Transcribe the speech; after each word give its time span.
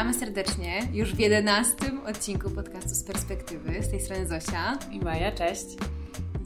Witamy 0.00 0.14
serdecznie 0.14 0.88
już 0.92 1.14
w 1.14 1.18
jedenastym 1.18 2.06
odcinku 2.06 2.50
podcastu 2.50 2.88
z 2.88 3.04
perspektywy. 3.04 3.82
Z 3.82 3.90
tej 3.90 4.00
strony 4.00 4.26
Zosia. 4.26 4.78
I 4.92 5.00
Maja, 5.00 5.32
cześć. 5.32 5.66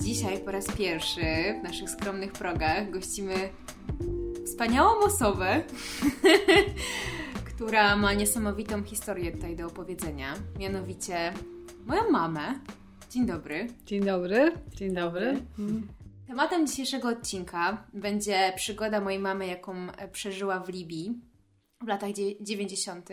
Dzisiaj 0.01 0.39
po 0.39 0.51
raz 0.51 0.67
pierwszy 0.67 1.21
w 1.61 1.63
naszych 1.63 1.91
skromnych 1.91 2.33
progach 2.33 2.91
gościmy 2.91 3.35
wspaniałą 4.47 4.99
osobę, 4.99 5.63
która 7.55 7.97
ma 7.97 8.13
niesamowitą 8.13 8.85
historię 8.85 9.33
tutaj 9.33 9.57
do 9.57 9.67
opowiedzenia. 9.67 10.35
Mianowicie 10.59 11.33
moją 11.87 12.11
mamę. 12.11 12.61
Dzień 13.11 13.27
dobry. 13.27 13.67
Dzień 13.87 14.05
dobry. 14.05 14.53
Dzień 14.75 14.95
dobry. 14.95 15.43
Tematem 16.27 16.67
dzisiejszego 16.67 17.09
odcinka 17.09 17.85
będzie 17.93 18.53
przygoda 18.57 19.01
mojej 19.01 19.19
mamy, 19.19 19.47
jaką 19.47 19.75
przeżyła 20.13 20.61
w 20.61 20.69
Libii 20.69 21.34
w 21.85 21.89
latach 21.89 22.11
90. 22.41 23.09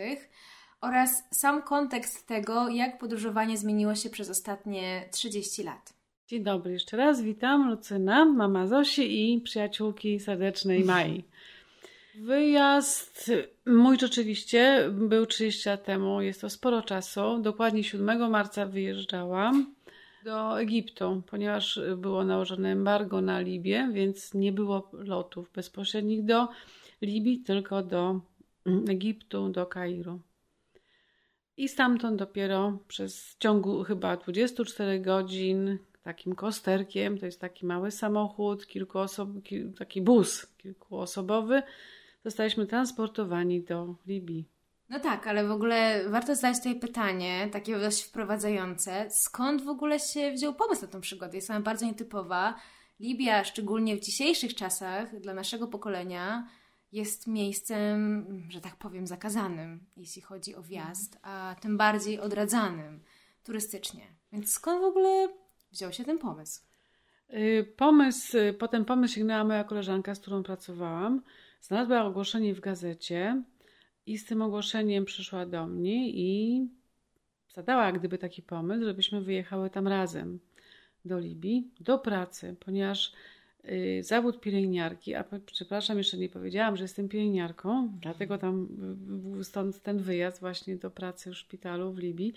oraz 0.80 1.22
sam 1.30 1.62
kontekst 1.62 2.26
tego, 2.26 2.68
jak 2.68 2.98
podróżowanie 2.98 3.58
zmieniło 3.58 3.94
się 3.94 4.10
przez 4.10 4.30
ostatnie 4.30 5.08
30 5.12 5.62
lat. 5.62 5.92
Dzień 6.26 6.42
dobry 6.42 6.72
jeszcze 6.72 6.96
raz. 6.96 7.22
Witam 7.22 7.70
Lucyna, 7.70 8.24
mama 8.24 8.66
Zosi 8.66 9.34
i 9.34 9.40
przyjaciółki 9.40 10.20
serdecznej 10.20 10.84
Mai. 10.94 11.24
Wyjazd 12.14 13.30
mój 13.66 13.98
rzeczywiście 14.00 14.88
był 14.90 15.26
30 15.26 15.68
lat 15.68 15.84
temu, 15.84 16.22
jest 16.22 16.40
to 16.40 16.50
sporo 16.50 16.82
czasu. 16.82 17.38
Dokładnie 17.38 17.84
7 17.84 18.30
marca 18.30 18.66
wyjeżdżałam 18.66 19.74
do 20.24 20.60
Egiptu, 20.60 21.22
ponieważ 21.26 21.80
było 21.96 22.24
nałożone 22.24 22.72
embargo 22.72 23.20
na 23.20 23.40
Libię, 23.40 23.88
więc 23.92 24.34
nie 24.34 24.52
było 24.52 24.90
lotów 24.92 25.50
bezpośrednich 25.54 26.24
do 26.24 26.48
Libii, 27.02 27.38
tylko 27.38 27.82
do 27.82 28.20
Egiptu, 28.88 29.48
do 29.48 29.66
Kairu. 29.66 30.20
I 31.56 31.68
stamtąd 31.68 32.18
dopiero 32.18 32.78
przez 32.88 33.36
ciągu 33.38 33.84
chyba 33.84 34.16
24 34.16 35.00
godzin 35.00 35.78
takim 36.02 36.34
kosterkiem, 36.34 37.18
to 37.18 37.26
jest 37.26 37.40
taki 37.40 37.66
mały 37.66 37.90
samochód, 37.90 38.66
kilkuosob, 38.66 39.28
taki 39.78 40.02
bus 40.02 40.46
kilkuosobowy, 40.46 41.62
zostaliśmy 42.24 42.66
transportowani 42.66 43.62
do 43.62 43.94
Libii. 44.06 44.48
No 44.88 45.00
tak, 45.00 45.26
ale 45.26 45.46
w 45.46 45.50
ogóle 45.50 46.04
warto 46.08 46.36
zadać 46.36 46.56
tutaj 46.56 46.80
pytanie, 46.80 47.48
takie 47.52 47.78
dość 47.78 48.02
wprowadzające. 48.02 49.06
Skąd 49.10 49.62
w 49.64 49.68
ogóle 49.68 50.00
się 50.00 50.32
wziął 50.32 50.54
pomysł 50.54 50.82
na 50.82 50.88
tą 50.88 51.00
przygodę? 51.00 51.36
Jest 51.36 51.50
ona 51.50 51.60
bardzo 51.60 51.86
nietypowa. 51.86 52.54
Libia, 53.00 53.44
szczególnie 53.44 53.96
w 53.96 54.00
dzisiejszych 54.00 54.54
czasach, 54.54 55.20
dla 55.20 55.34
naszego 55.34 55.68
pokolenia, 55.68 56.48
jest 56.92 57.26
miejscem, 57.26 58.26
że 58.48 58.60
tak 58.60 58.76
powiem, 58.76 59.06
zakazanym, 59.06 59.80
jeśli 59.96 60.22
chodzi 60.22 60.54
o 60.54 60.62
wjazd, 60.62 61.18
a 61.22 61.56
tym 61.60 61.76
bardziej 61.76 62.20
odradzanym 62.20 63.00
turystycznie. 63.44 64.06
Więc 64.32 64.50
skąd 64.50 64.80
w 64.80 64.84
ogóle 64.84 65.28
wziął 65.72 65.92
się 65.92 66.04
ten 66.04 66.18
pomysł? 66.18 66.62
Pomysł, 67.76 68.36
po 68.58 68.68
ten 68.68 68.84
pomysł 68.84 69.14
sięgnęła 69.14 69.44
moja 69.44 69.64
koleżanka, 69.64 70.14
z 70.14 70.20
którą 70.20 70.42
pracowałam. 70.42 71.22
Znalazła 71.60 72.04
ogłoszenie 72.04 72.54
w 72.54 72.60
gazecie 72.60 73.42
i 74.06 74.18
z 74.18 74.24
tym 74.24 74.42
ogłoszeniem 74.42 75.04
przyszła 75.04 75.46
do 75.46 75.66
mnie 75.66 76.10
i 76.10 76.60
zadała 77.54 77.92
gdyby 77.92 78.18
taki 78.18 78.42
pomysł, 78.42 78.84
żebyśmy 78.84 79.20
wyjechały 79.20 79.70
tam 79.70 79.88
razem 79.88 80.40
do 81.04 81.18
Libii, 81.18 81.70
do 81.80 81.98
pracy, 81.98 82.56
ponieważ 82.60 83.08
y, 83.08 83.12
zawód 84.00 84.40
pielęgniarki, 84.40 85.14
a 85.14 85.24
przepraszam, 85.46 85.98
jeszcze 85.98 86.16
nie 86.16 86.28
powiedziałam, 86.28 86.76
że 86.76 86.84
jestem 86.84 87.08
pielęgniarką, 87.08 87.92
dlatego 88.00 88.38
tam 88.38 88.68
stąd 89.42 89.82
ten 89.82 89.98
wyjazd 89.98 90.40
właśnie 90.40 90.76
do 90.76 90.90
pracy 90.90 91.30
w 91.30 91.34
szpitalu 91.34 91.92
w 91.92 91.98
Libii. 91.98 92.34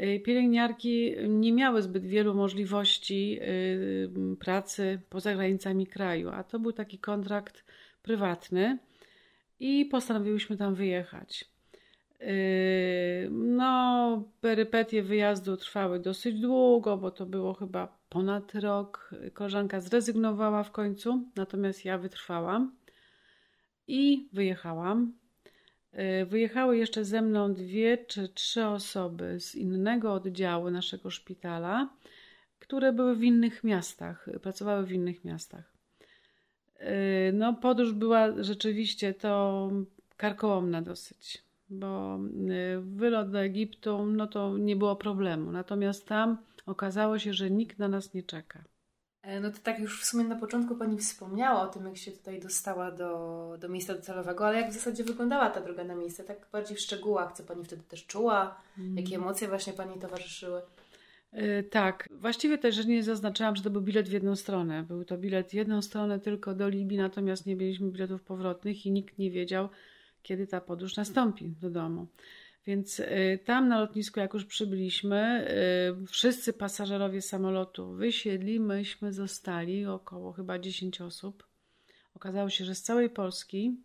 Y, 0.00 0.20
pielęgniarki 0.20 1.14
nie 1.28 1.52
miały 1.52 1.82
zbyt 1.82 2.06
wielu 2.06 2.34
możliwości 2.34 3.38
y, 3.42 4.36
pracy 4.40 5.00
poza 5.10 5.34
granicami 5.34 5.86
kraju, 5.86 6.28
a 6.28 6.44
to 6.44 6.58
był 6.58 6.72
taki 6.72 6.98
kontrakt 6.98 7.64
prywatny 8.02 8.78
i 9.60 9.84
postanowiłyśmy 9.84 10.56
tam 10.56 10.74
wyjechać. 10.74 11.44
No, 13.30 14.22
perypetie 14.40 15.02
wyjazdu 15.02 15.56
trwały 15.56 15.98
dosyć 15.98 16.40
długo, 16.40 16.96
bo 16.96 17.10
to 17.10 17.26
było 17.26 17.54
chyba 17.54 17.95
ponad 18.08 18.54
rok. 18.54 19.10
Koleżanka 19.32 19.80
zrezygnowała 19.80 20.62
w 20.62 20.72
końcu, 20.72 21.24
natomiast 21.36 21.84
ja 21.84 21.98
wytrwałam 21.98 22.76
i 23.86 24.28
wyjechałam. 24.32 25.12
Wyjechały 26.26 26.78
jeszcze 26.78 27.04
ze 27.04 27.22
mną 27.22 27.54
dwie 27.54 27.98
czy 27.98 28.28
trzy 28.28 28.66
osoby 28.66 29.40
z 29.40 29.54
innego 29.54 30.12
oddziału 30.12 30.70
naszego 30.70 31.10
szpitala, 31.10 31.88
które 32.58 32.92
były 32.92 33.16
w 33.16 33.22
innych 33.22 33.64
miastach, 33.64 34.28
pracowały 34.42 34.86
w 34.86 34.92
innych 34.92 35.24
miastach. 35.24 35.72
No, 37.32 37.54
podróż 37.54 37.92
była 37.92 38.42
rzeczywiście 38.44 39.14
to 39.14 39.70
karkołomna 40.16 40.82
dosyć, 40.82 41.42
bo 41.70 42.18
wylot 42.80 43.30
do 43.30 43.40
Egiptu, 43.40 44.06
no 44.06 44.26
to 44.26 44.58
nie 44.58 44.76
było 44.76 44.96
problemu. 44.96 45.52
Natomiast 45.52 46.06
tam 46.08 46.36
okazało 46.66 47.18
się, 47.18 47.34
że 47.34 47.50
nikt 47.50 47.78
na 47.78 47.88
nas 47.88 48.14
nie 48.14 48.22
czeka. 48.22 48.64
No 49.40 49.50
to 49.50 49.58
tak 49.62 49.78
już 49.78 50.02
w 50.02 50.04
sumie 50.04 50.24
na 50.24 50.36
początku 50.36 50.76
Pani 50.76 50.98
wspomniała 50.98 51.62
o 51.62 51.66
tym, 51.66 51.86
jak 51.86 51.96
się 51.96 52.10
tutaj 52.10 52.40
dostała 52.40 52.90
do, 52.90 53.56
do 53.60 53.68
miejsca 53.68 53.94
docelowego, 53.94 54.46
ale 54.46 54.60
jak 54.60 54.70
w 54.70 54.74
zasadzie 54.74 55.04
wyglądała 55.04 55.50
ta 55.50 55.60
droga 55.60 55.84
na 55.84 55.94
miejsce, 55.94 56.24
tak 56.24 56.48
bardziej 56.52 56.76
w 56.76 56.80
szczegółach, 56.80 57.32
co 57.32 57.44
Pani 57.44 57.64
wtedy 57.64 57.82
też 57.82 58.06
czuła, 58.06 58.60
mm. 58.78 58.96
jakie 58.96 59.16
emocje 59.16 59.48
właśnie 59.48 59.72
Pani 59.72 59.98
towarzyszyły? 59.98 60.62
Tak, 61.70 62.08
właściwie 62.10 62.58
też 62.58 62.86
nie 62.86 63.02
zaznaczałam, 63.02 63.56
że 63.56 63.62
to 63.62 63.70
był 63.70 63.82
bilet 63.82 64.08
w 64.08 64.12
jedną 64.12 64.36
stronę. 64.36 64.82
Był 64.82 65.04
to 65.04 65.18
bilet 65.18 65.50
w 65.50 65.54
jedną 65.54 65.82
stronę 65.82 66.20
tylko 66.20 66.54
do 66.54 66.68
Libii, 66.68 66.98
natomiast 66.98 67.46
nie 67.46 67.56
mieliśmy 67.56 67.90
biletów 67.90 68.22
powrotnych 68.22 68.86
i 68.86 68.90
nikt 68.90 69.18
nie 69.18 69.30
wiedział, 69.30 69.68
kiedy 70.22 70.46
ta 70.46 70.60
podróż 70.60 70.96
nastąpi 70.96 71.54
do 71.60 71.70
domu. 71.70 72.06
Więc 72.66 73.02
tam 73.44 73.68
na 73.68 73.80
lotnisku, 73.80 74.20
jak 74.20 74.34
już 74.34 74.44
przybyliśmy, 74.44 75.48
wszyscy 76.08 76.52
pasażerowie 76.52 77.22
samolotu 77.22 77.92
wysiedli, 77.92 78.60
myśmy 78.60 79.12
zostali, 79.12 79.86
około 79.86 80.32
chyba 80.32 80.58
10 80.58 81.00
osób. 81.00 81.46
Okazało 82.14 82.50
się, 82.50 82.64
że 82.64 82.74
z 82.74 82.82
całej 82.82 83.10
Polski. 83.10 83.76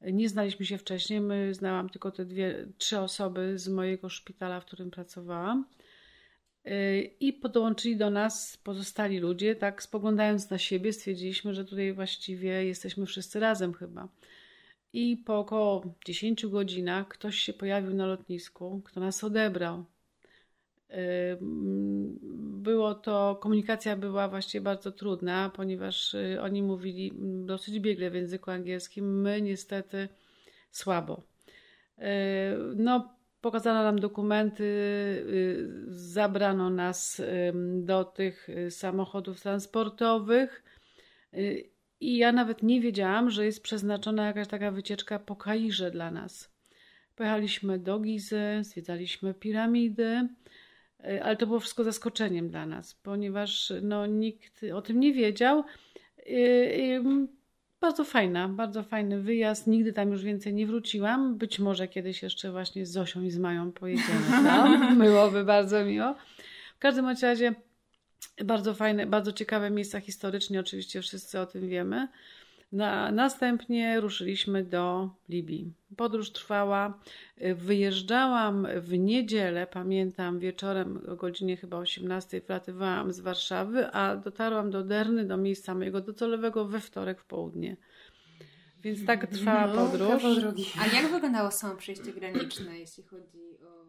Nie 0.00 0.28
znaliśmy 0.28 0.66
się 0.66 0.78
wcześniej, 0.78 1.20
my 1.20 1.54
znałam 1.54 1.88
tylko 1.88 2.10
te 2.10 2.24
dwie, 2.24 2.66
trzy 2.78 2.98
osoby 2.98 3.58
z 3.58 3.68
mojego 3.68 4.08
szpitala, 4.08 4.60
w 4.60 4.64
którym 4.64 4.90
pracowałam. 4.90 5.66
I 7.20 7.32
podłączyli 7.32 7.96
do 7.96 8.10
nas 8.10 8.56
pozostali 8.56 9.18
ludzie, 9.18 9.56
tak 9.56 9.82
spoglądając 9.82 10.50
na 10.50 10.58
siebie, 10.58 10.92
stwierdziliśmy, 10.92 11.54
że 11.54 11.64
tutaj 11.64 11.92
właściwie 11.92 12.64
jesteśmy 12.66 13.06
wszyscy 13.06 13.40
razem 13.40 13.74
chyba. 13.74 14.08
I 14.92 15.16
po 15.16 15.38
około 15.38 15.94
10 16.06 16.46
godzinach 16.46 17.08
ktoś 17.08 17.36
się 17.38 17.52
pojawił 17.52 17.94
na 17.94 18.06
lotnisku, 18.06 18.82
kto 18.84 19.00
nas 19.00 19.24
odebrał. 19.24 19.84
Było 22.40 22.94
to, 22.94 23.38
komunikacja 23.42 23.96
była 23.96 24.28
właściwie 24.28 24.62
bardzo 24.62 24.92
trudna, 24.92 25.50
ponieważ 25.56 26.16
oni 26.40 26.62
mówili 26.62 27.12
dosyć 27.44 27.80
biegle 27.80 28.10
w 28.10 28.14
języku 28.14 28.50
angielskim, 28.50 29.20
my 29.20 29.42
niestety 29.42 30.08
słabo. 30.70 31.22
No, 32.76 33.20
Pokazano 33.40 33.82
nam 33.82 33.98
dokumenty, 33.98 34.64
y, 34.64 35.68
zabrano 35.88 36.70
nas 36.70 37.22
do 37.82 38.04
tych 38.04 38.48
y, 38.48 38.70
samochodów 38.70 39.40
transportowych 39.40 40.64
y, 41.34 41.69
i 42.00 42.16
ja 42.16 42.32
nawet 42.32 42.62
nie 42.62 42.80
wiedziałam, 42.80 43.30
że 43.30 43.44
jest 43.44 43.62
przeznaczona 43.62 44.26
jakaś 44.26 44.48
taka 44.48 44.70
wycieczka 44.70 45.18
po 45.18 45.36
Kairze 45.36 45.90
dla 45.90 46.10
nas. 46.10 46.50
Pojechaliśmy 47.16 47.78
do 47.78 48.00
Gizy, 48.00 48.40
zwiedzaliśmy 48.60 49.34
piramidy, 49.34 50.28
ale 51.22 51.36
to 51.36 51.46
było 51.46 51.60
wszystko 51.60 51.84
zaskoczeniem 51.84 52.48
dla 52.48 52.66
nas, 52.66 52.94
ponieważ 52.94 53.72
no, 53.82 54.06
nikt 54.06 54.60
o 54.74 54.82
tym 54.82 55.00
nie 55.00 55.12
wiedział. 55.12 55.64
Bardzo 57.80 58.04
fajna, 58.04 58.48
bardzo 58.48 58.82
fajny 58.82 59.20
wyjazd. 59.20 59.66
Nigdy 59.66 59.92
tam 59.92 60.10
już 60.12 60.22
więcej 60.22 60.54
nie 60.54 60.66
wróciłam. 60.66 61.38
Być 61.38 61.58
może 61.58 61.88
kiedyś 61.88 62.22
jeszcze 62.22 62.52
właśnie 62.52 62.86
z 62.86 62.90
Zosią 62.90 63.22
i 63.22 63.30
z 63.30 63.38
Mają 63.38 63.72
pojedziemy 63.72 64.26
tam. 64.30 64.98
Byłoby 65.04 65.44
bardzo 65.44 65.84
miło. 65.84 66.14
W 66.76 66.78
każdym 66.78 67.08
razie 67.08 67.54
bardzo 68.44 68.74
fajne, 68.74 69.06
bardzo 69.06 69.32
ciekawe 69.32 69.70
miejsca 69.70 70.00
historycznie, 70.00 70.60
oczywiście 70.60 71.02
wszyscy 71.02 71.40
o 71.40 71.46
tym 71.46 71.68
wiemy. 71.68 72.08
Na, 72.72 73.12
następnie 73.12 74.00
ruszyliśmy 74.00 74.64
do 74.64 75.10
Libii. 75.28 75.72
Podróż 75.96 76.32
trwała. 76.32 76.98
Wyjeżdżałam 77.54 78.66
w 78.76 78.98
niedzielę, 78.98 79.66
pamiętam, 79.66 80.38
wieczorem 80.38 81.00
o 81.08 81.16
godzinie 81.16 81.56
chyba 81.56 81.78
18 81.78 82.40
wlatywałam 82.46 83.12
z 83.12 83.20
Warszawy, 83.20 83.86
a 83.86 84.16
dotarłam 84.16 84.70
do 84.70 84.84
Derny, 84.84 85.24
do 85.24 85.36
miejsca 85.36 85.74
mojego 85.74 86.00
docelowego 86.00 86.64
we 86.64 86.80
wtorek 86.80 87.20
w 87.20 87.24
południe. 87.24 87.76
Więc 88.82 89.06
tak 89.06 89.26
trwała 89.26 89.66
no, 89.66 89.74
podróż. 89.74 90.22
A 90.80 90.86
jak 90.86 91.12
wyglądało 91.12 91.50
samo 91.50 91.76
przejście 91.76 92.12
graniczne, 92.12 92.78
jeśli 92.78 93.02
chodzi 93.02 93.58
o 93.62 93.84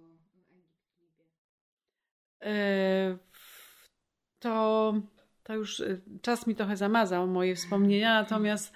e, 2.41 3.17
to, 4.41 4.93
to 5.43 5.55
już 5.55 5.79
e, 5.79 5.97
czas 6.21 6.47
mi 6.47 6.55
trochę 6.55 6.77
zamazał 6.77 7.27
moje 7.27 7.55
wspomnienia, 7.55 8.21
natomiast, 8.21 8.73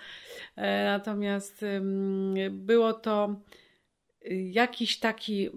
e, 0.56 0.86
natomiast 0.86 1.66
było 2.52 2.94
to 2.94 3.36
jakiś 4.52 5.00
taki 5.00 5.50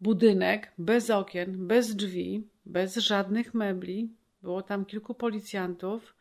budynek 0.00 0.72
bez 0.78 1.10
okien, 1.10 1.66
bez 1.66 1.96
drzwi, 1.96 2.46
bez 2.66 2.96
żadnych 2.96 3.54
mebli. 3.54 4.08
Było 4.42 4.62
tam 4.62 4.84
kilku 4.84 5.14
policjantów 5.14 6.14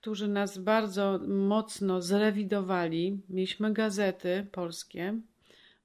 którzy 0.00 0.28
nas 0.28 0.58
bardzo 0.58 1.20
mocno 1.28 2.02
zrewidowali. 2.02 3.20
Mieliśmy 3.28 3.72
gazety 3.72 4.46
polskie, 4.52 5.20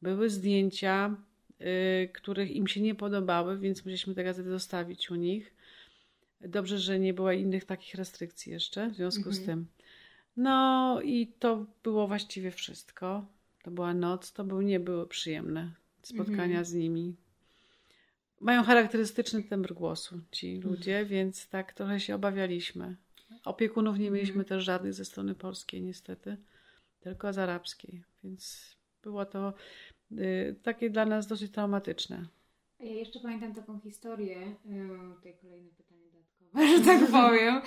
były 0.01 0.29
zdjęcia, 0.29 1.15
y, 1.61 2.09
których 2.13 2.51
im 2.51 2.67
się 2.67 2.81
nie 2.81 2.95
podobały, 2.95 3.59
więc 3.59 3.79
musieliśmy 3.79 4.15
te 4.15 4.23
gazety 4.23 4.49
zostawić 4.49 5.11
u 5.11 5.15
nich. 5.15 5.54
Dobrze, 6.41 6.79
że 6.79 6.99
nie 6.99 7.13
było 7.13 7.31
innych 7.31 7.65
takich 7.65 7.95
restrykcji 7.95 8.51
jeszcze 8.51 8.89
w 8.89 8.95
związku 8.95 9.29
mhm. 9.29 9.35
z 9.35 9.45
tym. 9.45 9.67
No 10.37 11.01
i 11.01 11.27
to 11.27 11.65
było 11.83 12.07
właściwie 12.07 12.51
wszystko. 12.51 13.25
To 13.63 13.71
była 13.71 13.93
noc, 13.93 14.33
to 14.33 14.43
był, 14.43 14.61
nie 14.61 14.79
były 14.79 15.07
przyjemne 15.07 15.71
spotkania 16.01 16.43
mhm. 16.43 16.65
z 16.65 16.73
nimi. 16.73 17.15
Mają 18.39 18.63
charakterystyczny 18.63 19.43
tembr 19.43 19.73
głosu 19.73 20.21
ci 20.31 20.59
ludzie, 20.59 20.99
mhm. 20.99 21.07
więc 21.07 21.49
tak 21.49 21.73
trochę 21.73 21.99
się 21.99 22.15
obawialiśmy. 22.15 22.95
Opiekunów 23.45 23.99
nie 23.99 24.11
mieliśmy 24.11 24.41
mhm. 24.41 24.45
też 24.45 24.63
żadnych 24.63 24.93
ze 24.93 25.05
strony 25.05 25.35
polskiej, 25.35 25.81
niestety, 25.81 26.37
tylko 26.99 27.33
z 27.33 27.37
arabskiej, 27.37 28.03
więc 28.23 28.75
było 29.03 29.25
to 29.25 29.53
y, 30.11 30.55
takie 30.63 30.89
dla 30.89 31.05
nas 31.05 31.27
dosyć 31.27 31.51
traumatyczne. 31.51 32.27
Ja 32.79 32.91
jeszcze 32.91 33.19
pamiętam 33.19 33.55
taką 33.55 33.79
historię, 33.79 34.55
y, 34.65 35.15
tutaj 35.15 35.33
kolejne 35.41 35.69
pytanie 35.69 36.04
że 36.53 36.85
tak 36.85 37.07
powiem, 37.11 37.61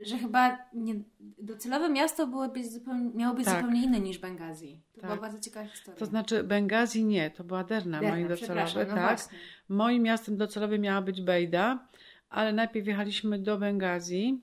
że 0.00 0.18
chyba 0.18 0.58
nie, 0.74 0.94
docelowe 1.38 1.88
miasto 1.88 2.26
było 2.26 2.48
być 2.48 2.72
zupełnie, 2.72 3.10
miało 3.14 3.34
być 3.34 3.44
tak. 3.44 3.56
zupełnie 3.56 3.84
inne 3.84 4.00
niż 4.00 4.18
Bengazi. 4.18 4.80
To 4.92 5.00
tak. 5.00 5.10
była 5.10 5.22
bardzo 5.22 5.40
ciekawa 5.40 5.66
historia. 5.68 5.98
To 5.98 6.06
znaczy 6.06 6.44
Bengazi 6.44 7.04
nie, 7.04 7.30
to 7.30 7.44
była 7.44 7.64
Derna, 7.64 8.00
Derna 8.00 8.16
moje 8.16 8.28
docelowe. 8.28 8.86
No 8.88 8.94
tak. 8.94 9.02
Właśnie. 9.02 9.38
Moim 9.68 10.02
miastem 10.02 10.36
docelowym 10.36 10.80
miała 10.80 11.02
być 11.02 11.20
Bejda, 11.20 11.88
ale 12.28 12.52
najpierw 12.52 12.86
jechaliśmy 12.86 13.38
do 13.38 13.58
Bengazi 13.58 14.42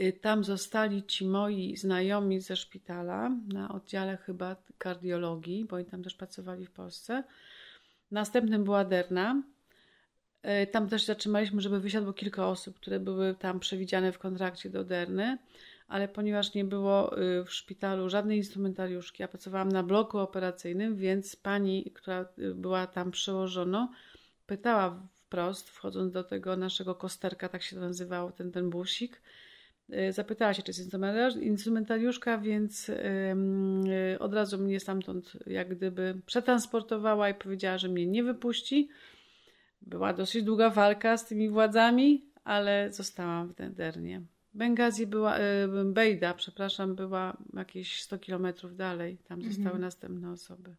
Y, 0.00 0.12
tam 0.12 0.44
zostali 0.44 1.02
ci 1.02 1.26
moi 1.26 1.76
znajomi 1.76 2.40
ze 2.40 2.56
szpitala 2.56 3.30
na 3.48 3.68
oddziale 3.68 4.16
chyba 4.16 4.56
kardiologii, 4.78 5.64
bo 5.64 5.76
oni 5.76 5.84
tam 5.84 6.02
też 6.02 6.14
pracowali 6.14 6.66
w 6.66 6.70
Polsce. 6.70 7.24
Następnym 8.10 8.64
była 8.64 8.84
Derna. 8.84 9.42
Y, 10.44 10.66
tam 10.66 10.88
też 10.88 11.04
zatrzymaliśmy, 11.04 11.60
żeby 11.60 11.80
wysiadło 11.80 12.12
kilka 12.12 12.48
osób, 12.48 12.76
które 12.76 13.00
były 13.00 13.34
tam 13.34 13.60
przewidziane 13.60 14.12
w 14.12 14.18
kontrakcie 14.18 14.70
do 14.70 14.84
Derny, 14.84 15.38
ale 15.88 16.08
ponieważ 16.08 16.54
nie 16.54 16.64
było 16.64 17.18
y, 17.18 17.44
w 17.44 17.52
szpitalu 17.52 18.08
żadnej 18.08 18.38
instrumentariuszki, 18.38 19.22
ja 19.22 19.28
pracowałam 19.28 19.68
na 19.68 19.82
bloku 19.82 20.18
operacyjnym, 20.18 20.96
więc 20.96 21.36
pani, 21.36 21.92
która 21.94 22.28
była 22.54 22.86
tam 22.86 23.10
przełożoną, 23.10 23.88
pytała 24.46 25.02
wprost, 25.12 25.70
wchodząc 25.70 26.12
do 26.12 26.24
tego 26.24 26.56
naszego 26.56 26.94
kosterka, 26.94 27.48
tak 27.48 27.62
się 27.62 27.76
to 27.76 27.82
nazywało, 27.82 28.32
ten, 28.32 28.52
ten 28.52 28.70
busik, 28.70 29.20
E, 29.90 30.12
zapytała 30.12 30.54
się, 30.54 30.62
czy 30.62 30.70
jest 30.70 31.36
instrumentariuszka, 31.42 32.38
więc 32.38 32.90
e, 32.90 33.36
od 34.18 34.34
razu 34.34 34.58
mnie 34.58 34.80
stamtąd 34.80 35.32
jak 35.46 35.76
gdyby 35.76 36.14
przetransportowała 36.26 37.28
i 37.28 37.34
powiedziała, 37.34 37.78
że 37.78 37.88
mnie 37.88 38.06
nie 38.06 38.24
wypuści. 38.24 38.88
Była 39.86 40.12
dosyć 40.12 40.44
długa 40.44 40.70
walka 40.70 41.16
z 41.16 41.26
tymi 41.26 41.48
władzami, 41.48 42.24
ale 42.44 42.92
zostałam 42.92 43.48
w 43.48 43.54
Dendernie. 43.54 44.22
Bengazi 44.54 45.06
była, 45.06 45.36
e, 45.36 45.68
Bejda, 45.84 46.34
przepraszam, 46.34 46.94
była 46.94 47.36
jakieś 47.54 48.02
100 48.02 48.18
kilometrów 48.18 48.76
dalej. 48.76 49.18
Tam 49.28 49.38
mhm. 49.38 49.54
zostały 49.54 49.78
następne 49.78 50.30
osoby. 50.30 50.76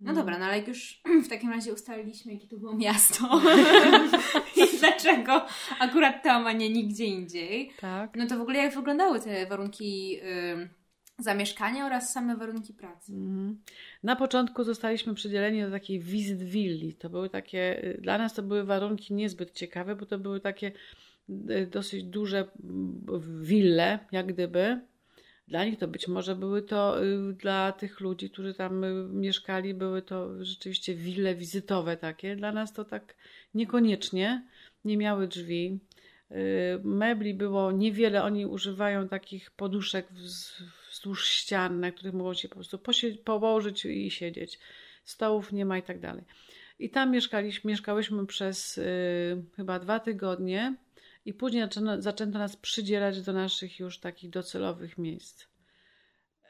No, 0.00 0.12
no 0.12 0.14
dobra, 0.14 0.38
no 0.38 0.44
ale 0.44 0.58
jak 0.58 0.68
już 0.68 1.02
w 1.26 1.28
takim 1.28 1.50
razie 1.50 1.72
ustaliliśmy, 1.72 2.32
jakie 2.32 2.48
to 2.48 2.56
było 2.56 2.76
miasto 2.76 3.40
i 4.56 4.78
dlaczego 4.78 5.46
akurat 5.78 6.22
tam, 6.22 6.46
a 6.46 6.52
nie 6.52 6.70
nigdzie 6.70 7.04
indziej, 7.04 7.72
tak. 7.80 8.16
no 8.16 8.26
to 8.26 8.38
w 8.38 8.40
ogóle 8.40 8.58
jak 8.58 8.74
wyglądały 8.74 9.20
te 9.20 9.46
warunki 9.46 10.18
y, 10.22 10.81
zamieszkania 11.22 11.86
oraz 11.86 12.12
same 12.12 12.36
warunki 12.36 12.74
pracy? 12.74 13.12
Mhm. 13.12 13.60
Na 14.02 14.16
początku 14.16 14.64
zostaliśmy 14.64 15.14
przydzieleni 15.14 15.62
do 15.62 15.70
takiej 15.70 16.00
wizyt 16.00 16.42
willi. 16.42 16.94
To 16.94 17.10
były 17.10 17.30
takie, 17.30 17.84
y, 17.84 18.00
dla 18.00 18.18
nas 18.18 18.34
to 18.34 18.42
były 18.42 18.64
warunki 18.64 19.14
niezbyt 19.14 19.52
ciekawe, 19.52 19.96
bo 19.96 20.06
to 20.06 20.18
były 20.18 20.40
takie 20.40 20.72
y, 21.30 21.66
dosyć 21.70 22.04
duże 22.04 22.48
wille, 23.40 23.98
jak 24.12 24.26
gdyby, 24.26 24.80
dla 25.48 25.64
nich 25.64 25.78
to 25.78 25.88
być 25.88 26.08
może 26.08 26.36
były 26.36 26.62
to 26.62 27.04
y, 27.04 27.32
dla 27.32 27.72
tych 27.72 28.00
ludzi, 28.00 28.30
którzy 28.30 28.54
tam 28.54 28.84
mieszkali, 29.20 29.74
były 29.74 30.02
to 30.02 30.44
rzeczywiście 30.44 30.94
wille 30.94 31.34
wizytowe 31.34 31.96
takie. 31.96 32.36
Dla 32.36 32.52
nas 32.52 32.72
to 32.72 32.84
tak 32.84 33.14
niekoniecznie. 33.54 34.46
Nie 34.84 34.96
miały 34.96 35.28
drzwi. 35.28 35.78
Mebli 36.84 37.34
było 37.34 37.72
niewiele. 37.72 38.22
Oni 38.22 38.46
używają 38.46 39.08
takich 39.08 39.50
poduszek 39.50 40.06
wzdłuż 41.02 41.28
ścian, 41.28 41.80
na 41.80 41.92
których 41.92 42.14
mogą 42.14 42.34
się 42.34 42.48
po 42.48 42.54
prostu 42.54 42.78
położyć 43.24 43.84
i 43.84 44.10
siedzieć. 44.10 44.58
Stołów 45.04 45.52
nie 45.52 45.64
ma 45.64 45.78
i 45.78 45.82
tak 45.82 46.00
dalej. 46.00 46.24
I 46.78 46.90
tam 46.90 47.10
mieszkaliśmy, 47.10 47.70
mieszkałyśmy 47.70 48.26
przez 48.26 48.78
y, 48.78 49.44
chyba 49.56 49.78
dwa 49.78 50.00
tygodnie. 50.00 50.76
I 51.24 51.34
później 51.34 51.62
zaczęto, 51.62 52.02
zaczęto 52.02 52.38
nas 52.38 52.56
przydzielać 52.56 53.22
do 53.22 53.32
naszych 53.32 53.80
już 53.80 53.98
takich 53.98 54.30
docelowych 54.30 54.98
miejsc. 54.98 55.44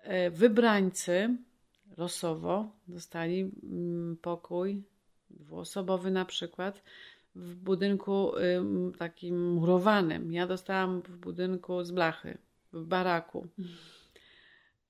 E, 0.03 0.31
wybrańcy 0.31 1.37
losowo 1.97 2.77
dostali 2.89 3.41
mm, 3.63 4.17
pokój 4.17 4.83
dwuosobowy 5.31 6.11
na 6.11 6.25
przykład 6.25 6.83
w 7.35 7.55
budynku 7.55 8.33
takim 8.99 9.53
murowanym. 9.53 10.33
Ja 10.33 10.47
dostałam 10.47 11.03
w 11.03 11.17
budynku 11.17 11.85
z 11.85 11.91
blachy, 11.91 12.39
w 12.73 12.85
baraku, 12.85 13.49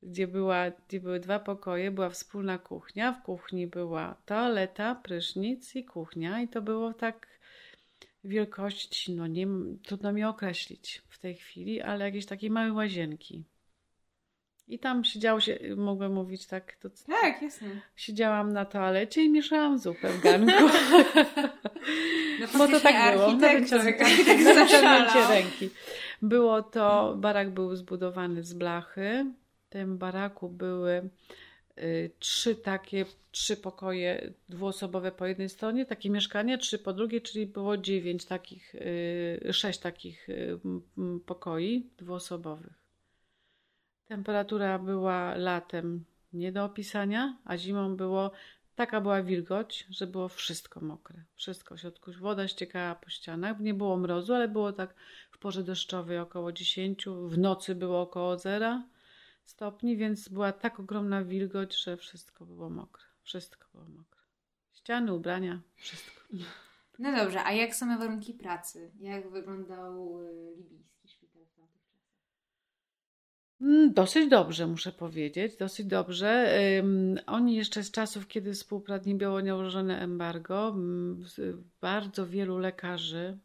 gdzie, 0.02 0.26
była, 0.26 0.70
gdzie 0.70 1.00
były 1.00 1.20
dwa 1.20 1.38
pokoje, 1.38 1.90
była 1.90 2.10
wspólna 2.10 2.58
kuchnia. 2.58 3.12
W 3.12 3.22
kuchni 3.22 3.66
była 3.66 4.16
toaleta, 4.26 4.94
prysznic 4.94 5.76
i 5.76 5.84
kuchnia 5.84 6.40
i 6.40 6.48
to 6.48 6.62
było 6.62 6.94
tak 6.94 7.26
wielkości, 8.24 9.12
no 9.12 9.26
nie, 9.26 9.46
trudno 9.82 10.12
mi 10.12 10.24
określić 10.24 11.02
w 11.08 11.18
tej 11.18 11.34
chwili, 11.34 11.82
ale 11.82 12.04
jakieś 12.04 12.26
takie 12.26 12.50
małe 12.50 12.72
łazienki. 12.72 13.44
I 14.68 14.78
tam 14.78 15.04
siedziało 15.04 15.40
się, 15.40 15.58
mogłem 15.76 16.12
mówić 16.12 16.46
tak. 16.46 16.76
To, 16.76 16.88
tak, 17.06 17.42
jasne. 17.42 17.68
Siedziałam 17.96 18.52
na 18.52 18.64
toalecie 18.64 19.24
i 19.24 19.30
mieszałam 19.30 19.78
zupę 19.78 20.08
w 20.08 20.20
garnku. 20.20 20.52
No, 22.40 22.58
Bo 22.58 22.68
to 22.68 22.80
tak 22.80 23.16
było. 23.16 23.32
Na 23.32 23.48
wyciągnięcie 24.64 25.28
ręki. 25.28 25.70
Było 26.22 26.62
to, 26.62 27.14
barak 27.16 27.50
był 27.50 27.76
zbudowany 27.76 28.42
z 28.42 28.54
blachy. 28.54 29.26
Tym 29.72 29.98
baraku 29.98 30.48
były 30.48 31.10
Y, 31.78 32.10
trzy 32.18 32.56
takie, 32.56 33.04
trzy 33.30 33.56
pokoje 33.56 34.32
dwuosobowe 34.48 35.12
po 35.12 35.26
jednej 35.26 35.48
stronie, 35.48 35.86
takie 35.86 36.10
mieszkanie, 36.10 36.58
trzy 36.58 36.78
po 36.78 36.92
drugiej, 36.92 37.22
czyli 37.22 37.46
było 37.46 37.76
dziewięć 37.76 38.24
takich, 38.24 38.74
y, 38.74 39.52
sześć 39.52 39.78
takich 39.78 40.28
y, 40.28 40.58
pokoi 41.26 41.90
dwuosobowych. 41.98 42.82
Temperatura 44.08 44.78
była 44.78 45.34
latem 45.34 46.04
nie 46.32 46.52
do 46.52 46.64
opisania, 46.64 47.38
a 47.44 47.56
zimą 47.56 47.96
było 47.96 48.30
taka 48.74 49.00
była 49.00 49.22
wilgoć, 49.22 49.86
że 49.90 50.06
było 50.06 50.28
wszystko 50.28 50.80
mokre. 50.80 51.24
Wszystko 51.34 51.76
w 51.76 51.80
środku. 51.80 52.12
Woda 52.20 52.48
ściekała 52.48 52.94
po 52.94 53.10
ścianach. 53.10 53.60
Nie 53.60 53.74
było 53.74 53.96
mrozu, 53.96 54.34
ale 54.34 54.48
było 54.48 54.72
tak 54.72 54.94
w 55.30 55.38
porze 55.38 55.62
deszczowej 55.62 56.18
około 56.18 56.52
10, 56.52 57.04
w 57.06 57.38
nocy 57.38 57.74
było 57.74 58.00
około 58.00 58.38
zera 58.38 58.82
stopni, 59.44 59.96
więc 59.96 60.28
była 60.28 60.52
tak 60.52 60.80
ogromna 60.80 61.24
wilgoć, 61.24 61.82
że 61.82 61.96
wszystko 61.96 62.46
było 62.46 62.70
mokre. 62.70 63.04
Wszystko 63.22 63.68
było 63.74 63.88
mokre. 63.88 64.20
Ściany, 64.72 65.14
ubrania, 65.14 65.60
wszystko. 65.76 66.22
No 66.98 67.16
dobrze, 67.16 67.44
a 67.44 67.52
jak 67.52 67.74
same 67.74 67.98
warunki 67.98 68.34
pracy? 68.34 68.90
Jak 69.00 69.30
wyglądał 69.30 70.22
y, 70.22 70.54
libijski 70.56 71.08
szpital 71.08 71.42
w 71.46 71.54
tamtych 71.54 71.82
czasach? 71.88 72.12
Dosyć 73.92 74.30
dobrze, 74.30 74.66
muszę 74.66 74.92
powiedzieć, 74.92 75.56
dosyć 75.56 75.86
dobrze. 75.86 76.54
Oni 77.26 77.56
jeszcze 77.56 77.82
z 77.82 77.90
czasów, 77.90 78.28
kiedy 78.28 78.52
współprawnie 78.52 79.14
było 79.14 79.42
nałożone 79.42 80.00
embargo, 80.00 80.76
bardzo 81.80 82.26
wielu 82.26 82.58
lekarzy 82.58 83.38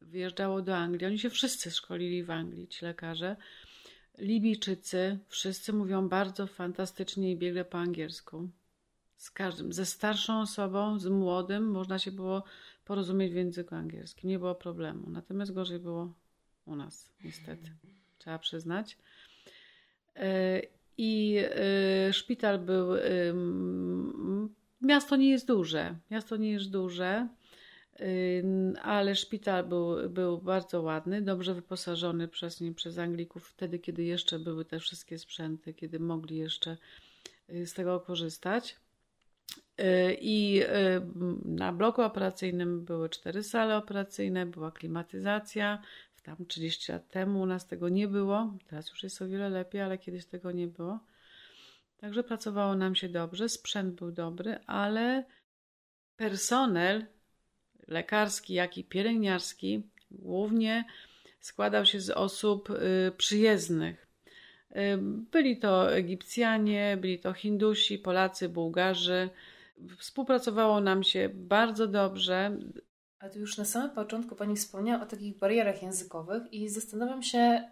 wyjeżdżało 0.00 0.62
do 0.62 0.76
Anglii. 0.76 1.06
Oni 1.06 1.18
się 1.18 1.30
wszyscy 1.30 1.70
szkolili 1.70 2.24
w 2.24 2.30
Anglii, 2.30 2.68
ci 2.68 2.84
lekarze 2.84 3.36
Libijczycy 4.18 5.18
wszyscy 5.28 5.72
mówią 5.72 6.08
bardzo 6.08 6.46
fantastycznie 6.46 7.32
i 7.32 7.36
biegle 7.36 7.64
po 7.64 7.78
angielsku. 7.78 8.48
Z 9.16 9.30
każdym, 9.30 9.72
ze 9.72 9.86
starszą 9.86 10.40
osobą, 10.40 10.98
z 10.98 11.06
młodym 11.06 11.70
można 11.70 11.98
się 11.98 12.12
było 12.12 12.44
porozumieć 12.84 13.32
w 13.32 13.36
języku 13.36 13.74
angielskim. 13.74 14.30
Nie 14.30 14.38
było 14.38 14.54
problemu. 14.54 15.10
Natomiast 15.10 15.52
gorzej 15.52 15.78
było 15.78 16.14
u 16.66 16.76
nas, 16.76 17.12
niestety. 17.24 17.70
Trzeba 18.18 18.38
przyznać. 18.38 18.98
E, 20.16 20.60
I 20.98 21.36
e, 21.38 22.12
szpital 22.12 22.58
był. 22.58 22.88
Miasto 24.80 25.16
nie 25.16 25.30
jest 25.30 25.46
duże. 25.46 25.94
Miasto 26.10 26.36
nie 26.36 26.50
jest 26.50 26.70
duże 26.70 27.28
ale 28.82 29.14
szpital 29.14 29.64
był, 29.64 30.10
był 30.10 30.38
bardzo 30.38 30.82
ładny, 30.82 31.22
dobrze 31.22 31.54
wyposażony 31.54 32.28
przez, 32.28 32.60
nie, 32.60 32.74
przez 32.74 32.98
Anglików, 32.98 33.48
wtedy, 33.48 33.78
kiedy 33.78 34.04
jeszcze 34.04 34.38
były 34.38 34.64
te 34.64 34.78
wszystkie 34.78 35.18
sprzęty, 35.18 35.74
kiedy 35.74 35.98
mogli 35.98 36.36
jeszcze 36.36 36.76
y, 37.50 37.66
z 37.66 37.74
tego 37.74 38.00
korzystać. 38.00 38.76
Y, 39.80 40.16
I 40.20 40.62
y, 40.62 40.66
na 41.44 41.72
bloku 41.72 42.02
operacyjnym 42.02 42.84
były 42.84 43.08
cztery 43.08 43.42
sale 43.42 43.76
operacyjne, 43.76 44.46
była 44.46 44.70
klimatyzacja. 44.70 45.82
Tam 46.22 46.46
30 46.46 46.92
lat 46.92 47.08
temu 47.08 47.40
u 47.40 47.46
nas 47.46 47.66
tego 47.66 47.88
nie 47.88 48.08
było. 48.08 48.54
Teraz 48.66 48.90
już 48.90 49.02
jest 49.02 49.22
o 49.22 49.28
wiele 49.28 49.48
lepiej, 49.48 49.80
ale 49.80 49.98
kiedyś 49.98 50.26
tego 50.26 50.52
nie 50.52 50.66
było. 50.66 51.00
Także 51.96 52.24
pracowało 52.24 52.74
nam 52.74 52.94
się 52.94 53.08
dobrze, 53.08 53.48
sprzęt 53.48 53.94
był 53.94 54.12
dobry, 54.12 54.58
ale 54.66 55.24
personel 56.16 57.06
lekarski, 57.88 58.54
jak 58.54 58.78
i 58.78 58.84
pielęgniarski 58.84 59.82
głównie 60.10 60.84
składał 61.40 61.86
się 61.86 62.00
z 62.00 62.10
osób 62.10 62.70
y, 62.70 63.12
przyjezdnych. 63.16 64.06
Y, 64.70 64.98
byli 65.32 65.58
to 65.58 65.94
Egipcjanie, 65.94 66.98
byli 67.00 67.18
to 67.18 67.32
Hindusi, 67.32 67.98
Polacy, 67.98 68.48
Bułgarzy. 68.48 69.30
Współpracowało 69.98 70.80
nam 70.80 71.02
się 71.02 71.30
bardzo 71.34 71.86
dobrze. 71.86 72.58
A 73.18 73.28
tu 73.28 73.38
już 73.38 73.58
na 73.58 73.64
samym 73.64 73.90
początku 73.90 74.36
Pani 74.36 74.56
wspomniała 74.56 75.02
o 75.02 75.06
takich 75.06 75.38
barierach 75.38 75.82
językowych 75.82 76.52
i 76.52 76.68
zastanawiam 76.68 77.22
się, 77.22 77.62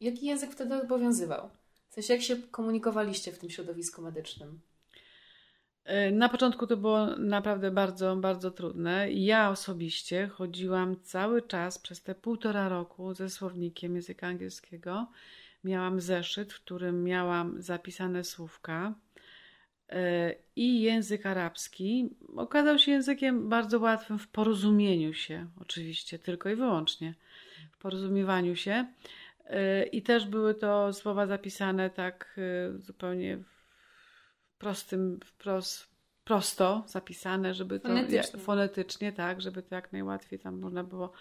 jaki 0.00 0.26
język 0.26 0.50
wtedy 0.50 0.74
obowiązywał? 0.74 1.50
W 1.88 1.94
sensie, 1.94 2.12
jak 2.12 2.22
się 2.22 2.36
komunikowaliście 2.36 3.32
w 3.32 3.38
tym 3.38 3.50
środowisku 3.50 4.02
medycznym? 4.02 4.60
E, 5.84 6.10
na 6.10 6.28
początku 6.28 6.66
to 6.66 6.76
było 6.76 7.06
naprawdę 7.06 7.70
bardzo, 7.70 8.16
bardzo 8.16 8.50
trudne. 8.50 9.12
Ja 9.12 9.50
osobiście 9.50 10.26
chodziłam 10.26 10.96
cały 11.02 11.42
czas 11.42 11.78
przez 11.78 12.02
te 12.02 12.14
półtora 12.14 12.68
roku 12.68 13.14
ze 13.14 13.30
słownikiem 13.30 13.94
języka 13.94 14.26
angielskiego. 14.26 15.06
Miałam 15.64 16.00
zeszyt, 16.00 16.52
w 16.52 16.60
którym 16.60 17.04
miałam 17.04 17.62
zapisane 17.62 18.24
słówka 18.24 18.94
e, 19.88 20.34
i 20.56 20.82
język 20.82 21.26
arabski 21.26 22.08
okazał 22.36 22.78
się 22.78 22.92
językiem 22.92 23.48
bardzo 23.48 23.80
łatwym 23.80 24.18
w 24.18 24.28
porozumieniu 24.28 25.14
się, 25.14 25.46
oczywiście, 25.60 26.18
tylko 26.18 26.50
i 26.50 26.54
wyłącznie 26.54 27.14
w 27.72 27.78
porozumiewaniu 27.78 28.56
się. 28.56 28.86
E, 29.46 29.84
I 29.84 30.02
też 30.02 30.26
były 30.26 30.54
to 30.54 30.92
słowa 30.92 31.26
zapisane 31.26 31.90
tak 31.90 32.40
zupełnie 32.78 33.38
prostym, 34.62 35.20
wprost, 35.24 35.88
prosto 36.24 36.84
zapisane, 36.86 37.54
żeby 37.54 37.80
to 37.80 37.88
fonetycznie. 37.88 38.40
fonetycznie, 38.40 39.12
tak, 39.12 39.40
żeby 39.40 39.62
to 39.62 39.74
jak 39.74 39.92
najłatwiej 39.92 40.38
tam 40.38 40.60
można 40.60 40.84
było 40.84 41.12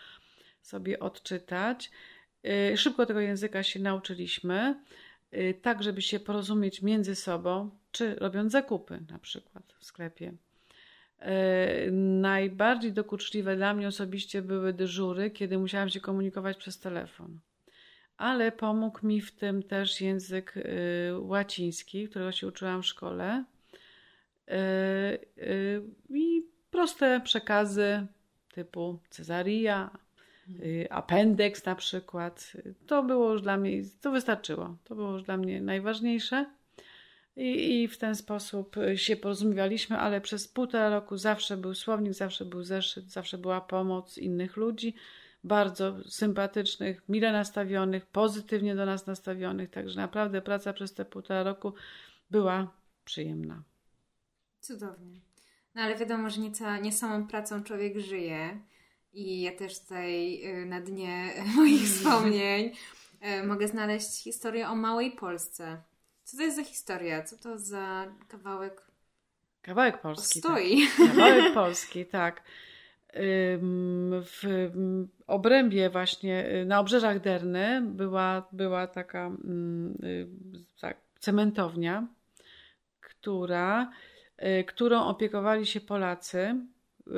sobie 0.62 1.00
odczytać. 1.00 1.91
Y, 2.74 2.77
szybko 2.77 3.05
tego 3.05 3.19
języka 3.19 3.63
się 3.63 3.79
nauczyliśmy, 3.79 4.75
y, 5.33 5.60
tak 5.62 5.83
żeby 5.83 6.01
się 6.01 6.19
porozumieć 6.19 6.81
między 6.81 7.15
sobą, 7.15 7.69
czy 7.91 8.15
robiąc 8.15 8.51
zakupy 8.51 9.00
na 9.12 9.19
przykład 9.19 9.74
w 9.79 9.86
sklepie. 9.86 10.33
Y, 11.21 11.91
najbardziej 12.21 12.93
dokuczliwe 12.93 13.55
dla 13.55 13.74
mnie 13.74 13.88
osobiście 13.88 14.41
były 14.41 14.74
dyżury, 14.74 15.31
kiedy 15.31 15.57
musiałam 15.57 15.89
się 15.89 16.00
komunikować 16.00 16.57
przez 16.57 16.79
telefon. 16.79 17.39
Ale 18.22 18.51
pomógł 18.51 19.08
mi 19.08 19.22
w 19.22 19.32
tym 19.32 19.63
też 19.63 20.01
język 20.01 20.54
łaciński, 21.20 22.10
którego 22.10 22.32
się 22.32 22.48
uczyłam 22.48 22.82
w 22.82 22.86
szkole 22.86 23.44
Yy, 24.51 25.46
yy, 25.46 25.84
i 26.10 26.44
proste 26.72 27.22
przekazy 27.24 28.06
typu 28.54 29.00
cesaria, 29.10 29.90
yy, 30.48 30.88
appendeks 30.90 31.66
na 31.66 31.75
przykład. 31.75 32.54
To 32.88 33.04
było 33.04 33.32
już 33.32 33.42
dla 33.42 33.58
mnie, 33.58 33.82
to 34.01 34.12
wystarczyło. 34.12 34.78
To 34.84 34.96
było 34.96 35.12
już 35.12 35.24
dla 35.24 35.38
mnie 35.38 35.62
najważniejsze. 35.62 36.46
I, 37.36 37.82
I 37.82 37.88
w 37.88 37.98
ten 37.98 38.16
sposób 38.16 38.75
się 38.96 39.16
porozumiewaliśmy, 39.16 39.98
ale 39.98 40.22
przez 40.22 40.48
półtora 40.48 40.90
roku 40.90 41.18
zawsze 41.18 41.58
był 41.58 41.74
słownik, 41.74 42.13
zawsze 42.13 42.46
był 42.46 42.63
zeszyt, 42.63 43.12
zawsze 43.12 43.38
była 43.38 43.62
pomoc 43.62 44.18
innych 44.18 44.58
ludzi, 44.58 44.96
bardzo 45.43 45.95
sympatycznych, 46.10 47.01
mile 47.10 47.31
nastawionych, 47.31 48.05
pozytywnie 48.05 48.75
do 48.75 48.86
nas 48.86 49.07
nastawionych. 49.07 49.69
Także 49.69 50.00
naprawdę 50.00 50.41
praca 50.41 50.74
przez 50.74 50.93
te 50.93 51.05
półtora 51.05 51.43
roku 51.43 51.74
była 52.31 52.71
przyjemna. 53.05 53.63
Cudownie. 54.60 55.19
No 55.75 55.81
ale 55.81 55.95
wiadomo, 55.95 56.29
że 56.29 56.41
nie, 56.41 56.51
ca- 56.51 56.77
nie 56.77 56.91
samą 56.91 57.27
pracą 57.27 57.63
człowiek 57.63 58.00
żyje. 58.00 58.60
I 59.13 59.41
ja 59.41 59.51
też 59.57 59.79
tutaj 59.79 60.41
y, 60.45 60.65
na 60.65 60.81
dnie 60.81 61.33
moich 61.55 61.81
wspomnień 61.83 62.71
y, 63.39 63.48
mogę 63.48 63.67
znaleźć 63.67 64.24
historię 64.24 64.69
o 64.69 64.75
małej 64.75 65.12
Polsce. 65.12 65.81
Co 66.24 66.38
to 66.38 66.43
jest 66.43 66.55
za 66.57 66.63
historia? 66.63 67.24
Co 67.24 67.38
to 67.38 67.57
za 67.57 68.05
kawałek? 68.27 68.81
Kawałek 69.62 70.01
Polski. 70.01 70.39
Stoi. 70.39 70.88
Tak. 70.98 71.07
Kawałek 71.07 71.53
Polski, 71.53 72.05
tak. 72.05 72.41
W 74.24 74.70
obrębie 75.27 75.89
właśnie, 75.89 76.51
y, 76.62 76.65
na 76.65 76.80
obrzeżach 76.80 77.20
Derny 77.20 77.82
była, 77.86 78.48
była 78.51 78.88
taka 78.88 79.27
mm, 79.27 79.98
tak, 80.82 80.98
cementownia, 81.20 82.08
która 83.01 83.91
Y, 84.41 84.63
którą 84.63 85.06
opiekowali 85.06 85.65
się 85.65 85.82
Polacy, 85.82 86.56
y, 87.08 87.12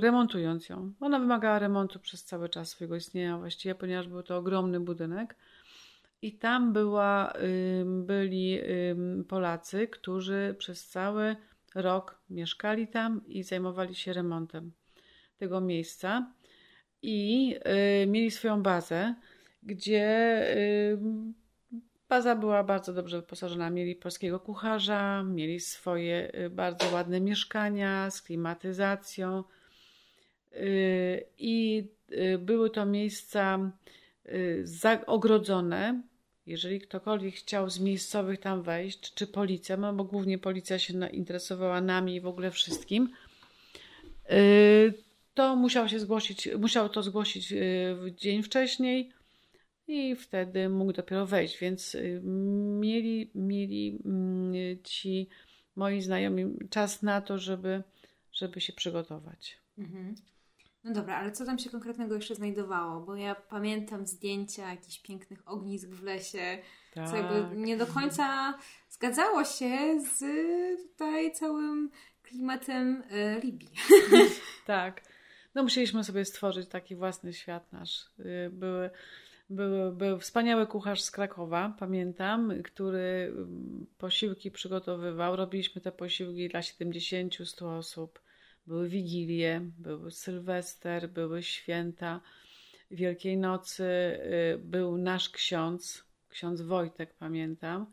remontując 0.00 0.68
ją. 0.68 0.92
Ona 1.00 1.18
wymagała 1.18 1.58
remontu 1.58 1.98
przez 1.98 2.24
cały 2.24 2.48
czas 2.48 2.68
swojego 2.68 2.96
istnienia 2.96 3.38
właściwie, 3.38 3.74
ponieważ 3.74 4.08
był 4.08 4.22
to 4.22 4.36
ogromny 4.36 4.80
budynek. 4.80 5.36
I 6.22 6.32
tam 6.32 6.72
była, 6.72 7.32
byli 7.84 8.60
Polacy, 9.28 9.88
którzy 9.88 10.54
przez 10.58 10.88
cały 10.88 11.36
rok 11.74 12.20
mieszkali 12.30 12.88
tam 12.88 13.26
i 13.26 13.42
zajmowali 13.42 13.94
się 13.94 14.12
remontem 14.12 14.72
tego 15.42 15.60
miejsca. 15.60 16.32
I 17.02 17.56
y, 18.02 18.06
mieli 18.06 18.30
swoją 18.30 18.62
bazę, 18.62 19.14
gdzie 19.62 20.38
Baza 22.12 22.36
była 22.36 22.64
bardzo 22.64 22.92
dobrze 22.92 23.20
wyposażona. 23.20 23.70
Mieli 23.70 23.96
polskiego 23.96 24.40
kucharza, 24.40 25.22
mieli 25.22 25.60
swoje 25.60 26.32
y, 26.34 26.50
bardzo 26.50 26.94
ładne 26.94 27.20
mieszkania 27.20 28.10
z 28.10 28.22
klimatyzacją. 28.22 29.44
Y, 30.52 31.24
I 31.38 31.84
y, 32.12 32.38
były 32.38 32.70
to 32.70 32.86
miejsca 32.86 33.70
ogrodzone. 35.06 36.02
Jeżeli 36.46 36.80
ktokolwiek 36.80 37.34
chciał 37.34 37.70
z 37.70 37.80
miejscowych 37.80 38.40
tam 38.40 38.62
wejść, 38.62 39.14
czy 39.14 39.26
policja, 39.26 39.76
no 39.76 39.92
bo 39.92 40.04
głównie 40.04 40.38
policja 40.38 40.78
się 40.78 41.10
interesowała 41.10 41.80
nami 41.80 42.14
i 42.14 42.20
w 42.20 42.26
ogóle 42.26 42.50
wszystkim, 42.50 43.08
to 45.34 45.56
musiał 45.56 45.88
się 45.88 46.00
zgłosić, 46.00 46.48
musiał 46.58 46.88
to 46.88 47.02
zgłosić 47.02 47.54
w 47.94 48.10
dzień 48.14 48.42
wcześniej 48.42 49.12
i 49.86 50.16
wtedy 50.16 50.68
mógł 50.68 50.92
dopiero 50.92 51.26
wejść, 51.26 51.58
więc 51.58 51.94
y, 51.94 52.20
mieli, 52.80 53.30
mieli 53.34 53.98
mm, 54.04 54.54
ci 54.84 55.28
moi 55.76 56.00
znajomi 56.00 56.56
czas 56.70 57.02
na 57.02 57.20
to, 57.20 57.38
żeby, 57.38 57.82
żeby 58.32 58.60
się 58.60 58.72
przygotować. 58.72 59.58
Mhm. 59.78 60.14
No 60.84 60.92
dobra, 60.92 61.16
ale 61.16 61.32
co 61.32 61.44
tam 61.44 61.58
się 61.58 61.70
konkretnego 61.70 62.14
jeszcze 62.14 62.34
znajdowało? 62.34 63.00
Bo 63.00 63.16
ja 63.16 63.34
pamiętam 63.34 64.06
zdjęcia 64.06 64.70
jakichś 64.70 64.98
pięknych 64.98 65.48
ognisk 65.48 65.88
w 65.88 66.02
lesie, 66.02 66.58
tak. 66.94 67.10
co 67.10 67.16
jakby 67.16 67.56
nie 67.56 67.76
do 67.76 67.86
końca 67.86 68.54
zgadzało 68.90 69.44
się 69.44 70.00
z 70.00 70.24
tutaj 70.88 71.32
całym 71.32 71.90
klimatem 72.22 73.02
y, 73.02 73.40
Libii. 73.44 73.70
tak. 74.66 75.11
No 75.54 75.62
musieliśmy 75.62 76.04
sobie 76.04 76.24
stworzyć 76.24 76.68
taki 76.68 76.96
własny 76.96 77.32
świat 77.32 77.72
nasz. 77.72 78.06
Y, 78.18 78.50
były 78.52 78.90
był, 79.50 79.92
był 79.92 80.18
wspaniały 80.18 80.66
kucharz 80.66 81.02
z 81.02 81.10
Krakowa, 81.10 81.76
pamiętam, 81.78 82.62
który 82.62 83.32
mm, 83.36 83.86
posiłki 83.98 84.50
przygotowywał. 84.50 85.36
Robiliśmy 85.36 85.80
te 85.80 85.92
posiłki 85.92 86.48
dla 86.48 86.60
70-100 86.60 87.78
osób. 87.78 88.20
Były 88.66 88.88
wigilie, 88.88 89.60
był 89.78 90.10
Sylwester, 90.10 91.08
były 91.08 91.42
święta 91.42 92.20
Wielkiej 92.90 93.36
Nocy. 93.36 93.84
Y, 93.84 94.58
był 94.58 94.98
nasz 94.98 95.28
ksiądz, 95.28 96.04
ksiądz 96.28 96.60
Wojtek, 96.60 97.14
pamiętam, 97.14 97.86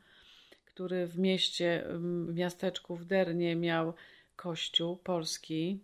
który 0.66 1.08
w 1.08 1.20
mieście, 1.20 1.86
w 2.28 2.34
miasteczku 2.34 2.96
w 2.96 3.06
Dernie 3.06 3.56
miał 3.56 3.94
kościół 4.36 4.98
polski. 4.98 5.80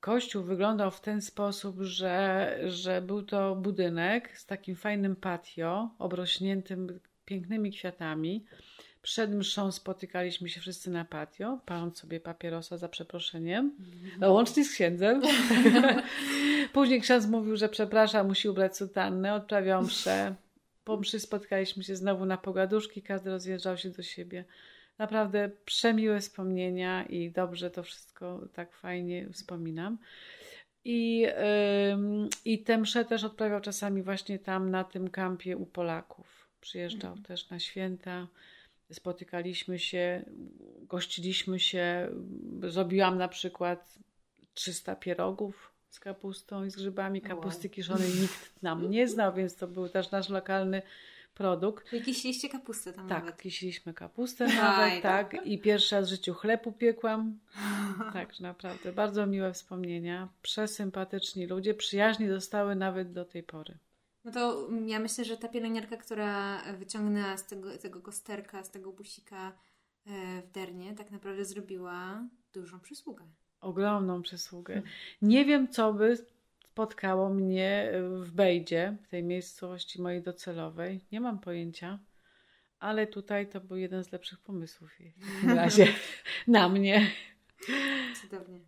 Kościół 0.00 0.42
wyglądał 0.42 0.90
w 0.90 1.00
ten 1.00 1.22
sposób, 1.22 1.76
że, 1.80 2.58
że 2.66 3.02
był 3.02 3.22
to 3.22 3.56
budynek 3.56 4.38
z 4.38 4.46
takim 4.46 4.76
fajnym 4.76 5.16
patio, 5.16 5.90
obrośniętym 5.98 7.00
pięknymi 7.24 7.72
kwiatami. 7.72 8.44
Przed 9.02 9.34
mszą 9.34 9.72
spotykaliśmy 9.72 10.48
się 10.48 10.60
wszyscy 10.60 10.90
na 10.90 11.04
patio, 11.04 11.58
paląc 11.66 11.98
sobie 11.98 12.20
papierosa 12.20 12.76
za 12.76 12.88
przeproszeniem, 12.88 13.72
no, 14.18 14.32
łącznie 14.32 14.64
z 14.64 14.72
księdzem. 14.72 15.22
Później 16.72 17.00
ksiądz 17.00 17.26
mówił, 17.26 17.56
że 17.56 17.68
przepraszam, 17.68 18.26
musi 18.26 18.48
ubrać 18.48 18.76
sutannę, 18.76 19.34
odprawiał 19.34 19.82
mszę. 19.82 20.34
Po 20.84 20.96
mszy 20.96 21.20
spotkaliśmy 21.20 21.82
się 21.84 21.96
znowu 21.96 22.26
na 22.26 22.36
pogaduszki, 22.36 23.02
każdy 23.02 23.30
rozjeżdżał 23.30 23.76
się 23.76 23.90
do 23.90 24.02
siebie. 24.02 24.44
Naprawdę 24.98 25.50
przemiłe 25.64 26.20
wspomnienia 26.20 27.04
i 27.04 27.30
dobrze 27.30 27.70
to 27.70 27.82
wszystko 27.82 28.48
tak 28.52 28.72
fajnie 28.72 29.28
wspominam. 29.32 29.98
I, 30.84 31.18
yy, 31.18 31.30
i 32.44 32.62
tę 32.62 32.78
mszę 32.78 33.04
też 33.04 33.24
odprawiał 33.24 33.60
czasami 33.60 34.02
właśnie 34.02 34.38
tam 34.38 34.70
na 34.70 34.84
tym 34.84 35.10
kampie 35.10 35.56
u 35.56 35.66
Polaków. 35.66 36.48
Przyjeżdżał 36.60 37.10
mhm. 37.10 37.24
też 37.24 37.50
na 37.50 37.58
święta 37.58 38.26
spotykaliśmy 38.92 39.78
się, 39.78 40.24
gościliśmy 40.82 41.60
się. 41.60 42.08
Zrobiłam 42.62 43.18
na 43.18 43.28
przykład 43.28 43.98
300 44.54 44.96
pierogów 44.96 45.72
z 45.90 46.00
kapustą 46.00 46.64
i 46.64 46.70
z 46.70 46.76
grzybami. 46.76 47.20
Kapusty 47.20 47.68
kiszonej 47.68 48.08
nikt 48.20 48.62
nam 48.62 48.90
nie 48.90 49.08
znał, 49.08 49.34
więc 49.34 49.56
to 49.56 49.68
był 49.68 49.88
też 49.88 50.10
nasz 50.10 50.28
lokalny 50.28 50.82
produkt. 51.36 51.90
Czyli 51.90 52.02
kisiliście 52.02 52.48
kapustę 52.48 52.92
tam 52.92 53.08
tak, 53.08 53.24
nawet? 53.24 53.40
kisiliśmy 53.40 53.94
kapustę 53.94 54.46
nawet, 54.46 55.02
tak. 55.02 55.46
I 55.46 55.58
pierwszy 55.58 55.94
raz 55.94 56.06
w 56.06 56.10
życiu 56.10 56.34
chleb 56.34 56.66
upiekłam. 56.66 57.38
tak, 58.12 58.40
naprawdę. 58.40 58.92
Bardzo 58.92 59.26
miłe 59.26 59.52
wspomnienia. 59.52 60.28
Przesympatyczni 60.42 61.46
ludzie. 61.46 61.74
Przyjaźni 61.74 62.28
zostały 62.28 62.74
nawet 62.74 63.12
do 63.12 63.24
tej 63.24 63.42
pory. 63.42 63.78
No 64.24 64.32
to 64.32 64.68
ja 64.86 64.98
myślę, 64.98 65.24
że 65.24 65.36
ta 65.36 65.48
pielęgniarka, 65.48 65.96
która 65.96 66.62
wyciągnęła 66.78 67.36
z 67.36 67.46
tego, 67.46 67.78
tego 67.78 68.00
kosterka, 68.00 68.64
z 68.64 68.70
tego 68.70 68.92
busika 68.92 69.52
e, 70.06 70.42
w 70.42 70.50
dernie, 70.50 70.94
tak 70.94 71.10
naprawdę 71.10 71.44
zrobiła 71.44 72.24
dużą 72.52 72.80
przysługę. 72.80 73.24
Ogromną 73.60 74.22
przysługę. 74.22 74.74
Hmm. 74.74 74.92
Nie 75.22 75.44
wiem, 75.44 75.68
co 75.68 75.92
by 75.92 76.16
spotkało 76.76 77.28
mnie 77.28 77.92
w 78.20 78.30
Bejdzie, 78.30 78.96
w 79.04 79.08
tej 79.08 79.22
miejscowości 79.22 80.02
mojej 80.02 80.22
docelowej. 80.22 81.00
Nie 81.12 81.20
mam 81.20 81.38
pojęcia, 81.38 81.98
ale 82.78 83.06
tutaj 83.06 83.48
to 83.48 83.60
był 83.60 83.76
jeden 83.76 84.04
z 84.04 84.12
lepszych 84.12 84.40
pomysłów 84.40 84.90
w 85.42 85.48
razie 85.54 85.86
na 86.46 86.68
mnie. 86.68 87.10
Cudownie. 88.22 88.60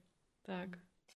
Tak. 0.42 0.68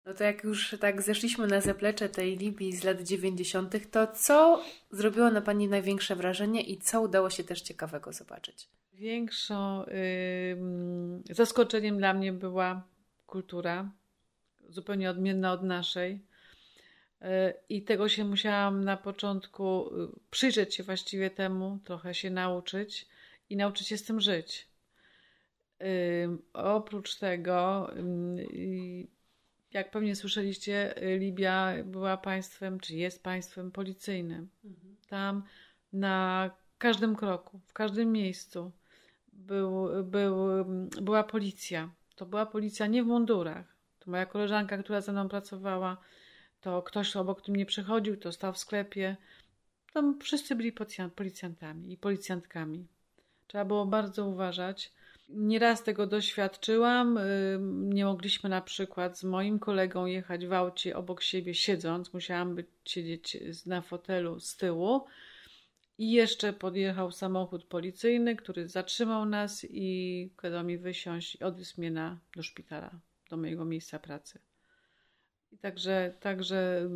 No 0.05 0.13
to 0.13 0.23
jak 0.23 0.43
już 0.43 0.75
tak 0.79 1.01
zeszliśmy 1.01 1.47
na 1.47 1.61
zaplecze 1.61 2.09
tej 2.09 2.37
Libii 2.37 2.73
z 2.75 2.83
lat 2.83 3.01
90., 3.01 3.91
to 3.91 4.07
co 4.07 4.63
zrobiło 4.89 5.29
na 5.29 5.41
Pani 5.41 5.67
największe 5.67 6.15
wrażenie 6.15 6.61
i 6.61 6.77
co 6.77 7.01
udało 7.01 7.29
się 7.29 7.43
też 7.43 7.61
ciekawego 7.61 8.13
zobaczyć? 8.13 8.69
Większą 8.93 9.85
yy, 9.85 11.35
zaskoczeniem 11.35 11.97
dla 11.97 12.13
mnie 12.13 12.33
była 12.33 12.87
kultura, 13.25 13.91
zupełnie 14.69 15.09
odmienna 15.09 15.51
od 15.51 15.63
naszej. 15.63 16.30
I 17.69 17.81
tego 17.81 18.09
się 18.09 18.25
musiałam 18.25 18.83
na 18.83 18.97
początku 18.97 19.95
y, 20.03 20.09
przyjrzeć 20.31 20.75
się 20.75 20.83
właściwie 20.83 21.29
temu, 21.29 21.79
trochę 21.83 22.13
się 22.13 22.29
nauczyć 22.29 23.07
i 23.49 23.57
nauczyć 23.57 23.87
się 23.87 23.97
z 23.97 24.03
tym 24.03 24.21
żyć. 24.21 24.67
Oprócz 26.53 27.15
tego 27.15 27.89
jak 29.73 29.91
pewnie 29.91 30.15
słyszeliście, 30.15 30.93
Libia 31.17 31.73
była 31.85 32.17
państwem, 32.17 32.79
czy 32.79 32.95
jest 32.95 33.23
państwem 33.23 33.71
policyjnym. 33.71 34.49
Mhm. 34.65 34.95
Tam 35.09 35.43
na 35.93 36.49
każdym 36.77 37.15
kroku, 37.15 37.59
w 37.67 37.73
każdym 37.73 38.11
miejscu 38.11 38.71
był, 39.33 40.03
był, 40.03 40.35
była 41.01 41.23
policja. 41.23 41.89
To 42.15 42.25
była 42.25 42.45
policja 42.45 42.87
nie 42.87 43.03
w 43.03 43.07
mundurach. 43.07 43.75
To 43.99 44.11
moja 44.11 44.25
koleżanka, 44.25 44.77
która 44.77 45.01
ze 45.01 45.11
mną 45.11 45.29
pracowała, 45.29 45.97
to 46.61 46.81
ktoś 46.81 47.15
obok 47.15 47.47
mnie 47.47 47.65
przechodził, 47.65 48.17
to 48.17 48.31
stał 48.31 48.53
w 48.53 48.57
sklepie. 48.57 49.17
Tam 49.93 50.19
wszyscy 50.19 50.55
byli 50.55 50.73
policjantami 51.15 51.93
i 51.93 51.97
policjantkami. 51.97 52.87
Trzeba 53.47 53.65
było 53.65 53.85
bardzo 53.85 54.27
uważać 54.27 54.91
Nieraz 55.33 55.83
tego 55.83 56.07
doświadczyłam. 56.07 57.19
Nie 57.69 58.05
mogliśmy 58.05 58.49
na 58.49 58.61
przykład 58.61 59.19
z 59.19 59.23
moim 59.23 59.59
kolegą 59.59 60.05
jechać 60.05 60.47
w 60.47 60.53
aucie 60.53 60.97
obok 60.97 61.21
siebie 61.21 61.53
siedząc. 61.53 62.13
Musiałam 62.13 62.55
być, 62.55 62.67
siedzieć 62.85 63.37
na 63.65 63.81
fotelu 63.81 64.39
z 64.39 64.57
tyłu. 64.57 65.05
I 65.97 66.11
jeszcze 66.11 66.53
podjechał 66.53 67.11
samochód 67.11 67.63
policyjny, 67.63 68.35
który 68.35 68.67
zatrzymał 68.67 69.25
nas 69.25 69.65
i 69.69 70.29
kazał 70.35 70.63
mi 70.63 70.77
wysiąść 70.77 71.35
i 71.35 71.43
odwiózł 71.43 71.73
mnie 71.77 71.91
na, 71.91 72.17
do 72.35 72.43
szpitala, 72.43 72.91
do 73.29 73.37
mojego 73.37 73.65
miejsca 73.65 73.99
pracy. 73.99 74.39
I 75.51 75.57
także, 75.57 76.13
także 76.19 76.89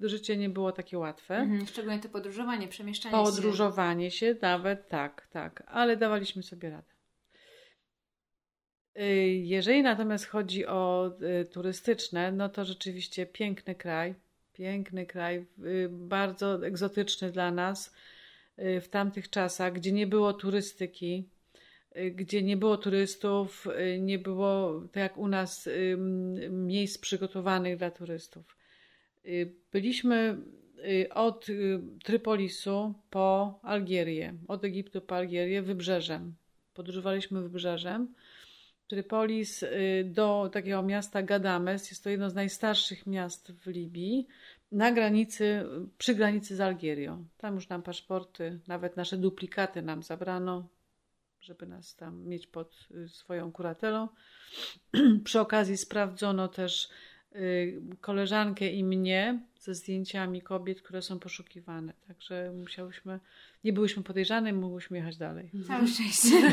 życie 0.00 0.36
nie 0.36 0.48
było 0.48 0.72
takie 0.72 0.98
łatwe. 0.98 1.36
Mhm, 1.36 1.66
szczególnie 1.66 2.00
to 2.00 2.08
podróżowanie, 2.08 2.68
przemieszczanie 2.68 3.12
podróżowanie 3.12 3.36
się. 3.36 3.42
Podróżowanie 3.42 4.10
się, 4.10 4.36
nawet 4.42 4.88
tak, 4.88 5.26
tak, 5.30 5.62
ale 5.66 5.96
dawaliśmy 5.96 6.42
sobie 6.42 6.70
radę. 6.70 6.96
Y, 9.00 9.02
jeżeli 9.28 9.82
natomiast 9.82 10.26
chodzi 10.26 10.66
o 10.66 11.10
y, 11.42 11.44
turystyczne, 11.44 12.32
no 12.32 12.48
to 12.48 12.64
rzeczywiście 12.64 13.26
piękny 13.26 13.74
kraj, 13.74 14.14
piękny 14.52 15.06
kraj, 15.06 15.46
y, 15.64 15.88
bardzo 15.90 16.66
egzotyczny 16.66 17.30
dla 17.32 17.50
nas 17.50 17.94
w 18.58 18.88
tamtych 18.90 19.30
czasach, 19.30 19.72
gdzie 19.72 19.92
nie 19.92 20.06
było 20.06 20.32
turystyki, 20.32 21.28
gdzie 22.14 22.42
nie 22.42 22.56
było 22.56 22.76
turystów, 22.76 23.68
nie 24.00 24.18
było, 24.18 24.82
tak 24.92 25.02
jak 25.02 25.18
u 25.18 25.28
nas, 25.28 25.68
miejsc 26.50 26.98
przygotowanych 26.98 27.76
dla 27.76 27.90
turystów. 27.90 28.56
Byliśmy 29.72 30.36
od 31.14 31.46
Trypolisu 32.04 32.94
po 33.10 33.60
Algierię, 33.62 34.34
od 34.48 34.64
Egiptu 34.64 35.00
po 35.00 35.16
Algierię 35.16 35.62
wybrzeżem. 35.62 36.34
Podróżowaliśmy 36.74 37.42
wybrzeżem 37.42 38.14
Trypolis 38.88 39.62
y, 39.62 40.04
do 40.04 40.50
takiego 40.52 40.82
miasta 40.82 41.22
Gadames. 41.22 41.90
Jest 41.90 42.04
to 42.04 42.10
jedno 42.10 42.30
z 42.30 42.34
najstarszych 42.34 43.06
miast 43.06 43.52
w 43.52 43.66
Libii, 43.66 44.26
na 44.72 44.92
granicy, 44.92 45.64
przy 45.98 46.14
granicy 46.14 46.56
z 46.56 46.60
Algierią. 46.60 47.24
Tam 47.36 47.54
już 47.54 47.68
nam 47.68 47.82
paszporty, 47.82 48.60
nawet 48.66 48.96
nasze 48.96 49.16
duplikaty 49.16 49.82
nam 49.82 50.02
zabrano, 50.02 50.68
żeby 51.46 51.66
nas 51.66 51.96
tam 51.96 52.24
mieć 52.24 52.46
pod 52.46 52.88
y, 52.90 53.08
swoją 53.08 53.52
kuratelą. 53.52 54.08
przy 55.24 55.40
okazji 55.40 55.76
sprawdzono 55.76 56.48
też 56.48 56.88
y, 57.34 57.80
koleżankę 58.00 58.68
i 58.70 58.84
mnie 58.84 59.40
ze 59.60 59.74
zdjęciami 59.74 60.42
kobiet, 60.42 60.82
które 60.82 61.02
są 61.02 61.18
poszukiwane. 61.18 61.92
Także 62.08 62.52
musiałyśmy, 62.56 63.20
nie 63.64 63.72
byłyśmy 63.72 64.02
podejrzane, 64.02 64.52
mogłyśmy 64.52 64.96
jechać 64.98 65.16
dalej. 65.16 65.50
Całe 65.66 65.86
szczęście. 65.86 66.52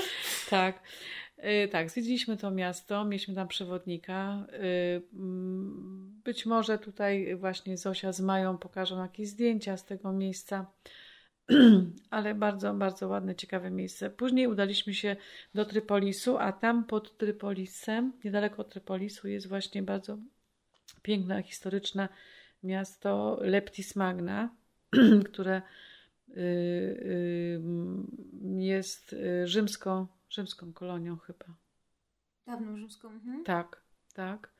tak. 0.50 0.82
Y, 1.38 1.68
tak, 1.68 1.90
zwiedziliśmy 1.90 2.36
to 2.36 2.50
miasto, 2.50 3.04
mieliśmy 3.04 3.34
tam 3.34 3.48
przewodnika. 3.48 4.46
Mm, 5.12 6.20
być 6.24 6.46
może 6.46 6.78
tutaj 6.78 7.36
właśnie 7.36 7.78
Zosia 7.78 8.12
z 8.12 8.20
Mają 8.20 8.58
pokażą 8.58 9.02
jakieś 9.02 9.28
zdjęcia 9.28 9.76
z 9.76 9.84
tego 9.84 10.12
miejsca, 10.12 10.66
ale 12.10 12.34
bardzo, 12.34 12.74
bardzo 12.74 13.08
ładne, 13.08 13.34
ciekawe 13.34 13.70
miejsce. 13.70 14.10
Później 14.10 14.46
udaliśmy 14.46 14.94
się 14.94 15.16
do 15.54 15.64
Trypolisu, 15.64 16.38
a 16.38 16.52
tam 16.52 16.84
pod 16.84 17.18
Trypolisem, 17.18 18.12
niedaleko 18.24 18.62
od 18.62 18.70
Trypolisu, 18.70 19.28
jest 19.28 19.48
właśnie 19.48 19.82
bardzo 19.82 20.18
piękne, 21.02 21.42
historyczne 21.42 22.08
miasto 22.62 23.38
Leptis 23.40 23.96
Magna, 23.96 24.50
które 25.28 25.62
y, 26.28 27.62
jest 28.42 29.16
rzymską 29.44 30.06
rzymską 30.34 30.72
kolonią 30.72 31.16
chyba. 31.16 31.44
Dawną 32.46 32.76
rzymską. 32.76 33.08
Mhm. 33.08 33.44
Tak, 33.44 33.82
tak. 34.14 34.50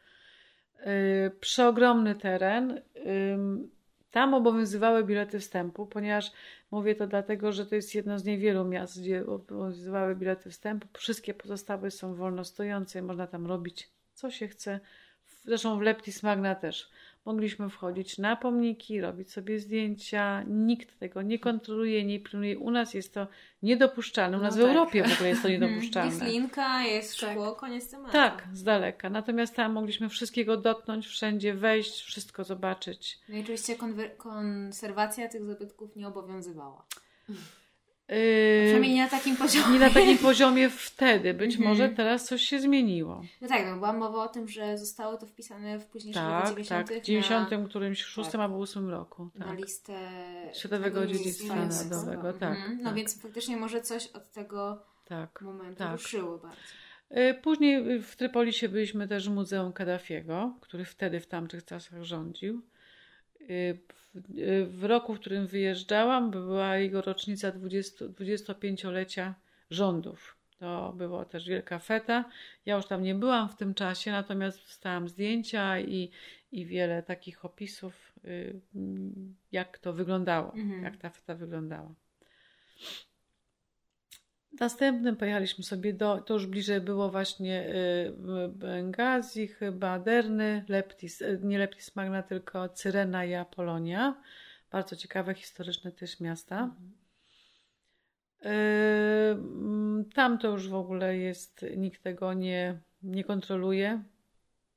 Przeogromny 1.40 2.14
teren. 2.14 2.80
Tam 4.14 4.34
obowiązywały 4.34 5.04
bilety 5.04 5.40
wstępu, 5.40 5.86
ponieważ 5.86 6.32
mówię 6.70 6.94
to 6.94 7.06
dlatego, 7.06 7.52
że 7.52 7.66
to 7.66 7.74
jest 7.74 7.94
jedno 7.94 8.18
z 8.18 8.24
niewielu 8.24 8.64
miast, 8.64 9.00
gdzie 9.00 9.26
obowiązywały 9.26 10.16
bilety 10.16 10.50
wstępu. 10.50 10.88
Wszystkie 10.92 11.34
pozostałe 11.34 11.90
są 11.90 12.14
wolno 12.14 12.44
stojące, 12.44 13.02
można 13.02 13.26
tam 13.26 13.46
robić 13.46 13.90
co 14.14 14.30
się 14.30 14.48
chce 14.48 14.80
zresztą 15.44 15.78
w 15.78 15.82
Leptis 15.82 16.22
Magna 16.22 16.54
też. 16.54 16.90
Mogliśmy 17.24 17.68
wchodzić 17.70 18.18
na 18.18 18.36
pomniki, 18.36 19.00
robić 19.00 19.32
sobie 19.32 19.58
zdjęcia. 19.58 20.42
Nikt 20.46 20.98
tego 20.98 21.22
nie 21.22 21.38
kontroluje, 21.38 22.04
nie 22.04 22.20
pilnuje. 22.20 22.58
U 22.58 22.70
nas 22.70 22.94
jest 22.94 23.14
to 23.14 23.26
niedopuszczalne. 23.62 24.38
U 24.38 24.40
nas 24.40 24.56
No 24.56 24.62
w 24.62 24.66
tak. 24.66 24.76
Europie 24.76 25.04
w 25.04 25.12
ogóle 25.14 25.28
jest 25.28 25.42
to 25.42 25.48
Jest 25.48 25.62
niedopuszczalne. 25.62 26.26
linka, 26.30 26.82
jest 26.82 27.20
Tak. 27.20 27.30
szkło, 27.30 27.52
koniec 27.52 27.90
tematu. 27.90 28.12
Tak, 28.12 28.48
z 28.52 28.62
daleka. 28.62 29.10
Natomiast 29.10 29.54
tam 29.56 29.72
mogliśmy 29.72 30.08
wszystkiego 30.08 30.56
dotknąć, 30.56 31.06
wszędzie 31.06 31.54
wejść, 31.54 32.02
wszystko 32.02 32.44
zobaczyć. 32.44 33.18
No 33.28 33.36
i 33.36 33.40
oczywiście 33.40 33.76
konserwacja 34.16 35.28
tych 35.28 35.44
zabytków 35.44 35.96
nie 35.96 36.08
obowiązywała. 36.08 36.84
Yy, 38.08 38.16
Przynajmniej 38.64 38.94
nie 38.94 39.02
na 39.02 39.08
takim 39.08 39.36
poziomie. 39.36 39.72
nie 39.72 39.78
na 39.78 39.90
takim 39.90 40.18
poziomie 40.18 40.70
wtedy. 40.70 41.34
Być 41.34 41.54
Mhm. 41.56 41.70
może 41.70 41.88
teraz 41.88 42.24
coś 42.24 42.42
się 42.42 42.60
zmieniło. 42.60 43.22
No 43.40 43.48
tak, 43.48 43.66
no 43.66 43.74
była 43.76 43.92
mowa 43.92 44.24
o 44.24 44.28
tym, 44.28 44.48
że 44.48 44.78
zostało 44.78 45.16
to 45.16 45.26
wpisane 45.26 45.78
w 45.78 45.86
późniejszych 45.86 46.22
latach 46.22 46.42
Tak, 46.42 46.48
90. 46.54 46.88
tak. 46.88 47.02
W 47.02 47.06
90 47.06 47.68
którymś 47.68 47.98
Tak. 48.00 48.08
szóstym 48.08 48.40
albo 48.40 48.56
ósmym 48.56 48.90
roku. 48.90 49.30
na, 49.34 49.46
na 49.46 49.52
Tak. 49.52 49.60
listę 49.60 49.92
Światowego 50.54 51.06
Dziedzictwa. 51.06 51.54
Narodowego, 51.56 52.32
tak, 52.32 52.56
Mhm. 52.58 52.78
No 52.78 52.84
tak. 52.84 52.94
więc 52.94 53.22
faktycznie 53.22 53.56
może 53.56 53.80
coś 53.80 54.06
od 54.06 54.32
tego 54.32 54.82
tak. 55.04 55.40
momentu 55.42 55.78
tak. 55.78 55.92
ruszyło 55.92 56.38
bardzo. 56.38 56.56
Y, 57.30 57.34
Później 57.42 58.00
w 58.00 58.16
Trypolisie 58.16 58.68
byliśmy 58.68 59.08
też 59.08 59.28
w 59.28 59.32
Muzeum 59.32 59.72
Kaddafiego, 59.72 60.54
który 60.60 60.84
wtedy 60.84 61.20
w 61.20 61.26
tamtych 61.26 61.64
czasach 61.64 62.02
rządził. 62.02 62.62
Y, 63.50 63.78
W, 64.14 64.38
y, 64.38 64.66
w 64.66 64.84
roku, 64.84 65.14
w 65.14 65.20
którym 65.20 65.46
wyjeżdżałam, 65.46 66.30
była 66.30 66.76
jego 66.76 67.02
rocznica 67.02 67.52
20, 67.52 68.04
25-lecia 68.04 69.34
rządów. 69.70 70.36
To 70.58 70.92
była 70.96 71.24
też 71.24 71.46
wielka 71.48 71.78
feta. 71.78 72.24
Ja 72.66 72.76
już 72.76 72.86
tam 72.86 73.02
nie 73.02 73.14
byłam 73.14 73.48
w 73.48 73.56
tym 73.56 73.74
czasie, 73.74 74.12
natomiast 74.12 74.58
wstałam 74.58 75.08
zdjęcia 75.08 75.78
i, 75.80 76.10
i 76.52 76.66
wiele 76.66 77.02
takich 77.02 77.44
opisów, 77.44 78.12
y, 78.24 78.60
jak 79.52 79.78
to 79.78 79.92
wyglądało, 79.92 80.52
Mhm. 80.54 80.82
jak 80.82 80.96
ta 80.96 81.10
feta 81.10 81.34
wyglądała. 81.34 81.94
Następnym 84.60 85.16
pojechaliśmy 85.16 85.64
sobie 85.64 85.92
do, 85.92 86.20
to 86.20 86.34
już 86.34 86.46
bliżej 86.46 86.80
było 86.80 87.10
właśnie 87.10 87.68
y, 87.68 88.48
Bengazi, 88.48 89.48
chyba 89.48 89.98
Derny, 89.98 90.64
Leptis, 90.68 91.22
y, 91.22 91.40
nie 91.42 91.58
Leptis 91.58 91.96
Magna, 91.96 92.22
tylko 92.22 92.68
Cyrena 92.68 93.24
i 93.24 93.34
Apolonia. 93.34 94.22
Bardzo 94.70 94.96
ciekawe, 94.96 95.34
historyczne 95.34 95.92
też 95.92 96.20
miasta. 96.20 96.74
Y, 98.44 98.48
Tam 100.14 100.38
to 100.38 100.48
już 100.48 100.68
w 100.68 100.74
ogóle 100.74 101.16
jest, 101.16 101.64
nikt 101.76 102.02
tego 102.02 102.34
nie, 102.34 102.80
nie 103.02 103.24
kontroluje, 103.24 104.02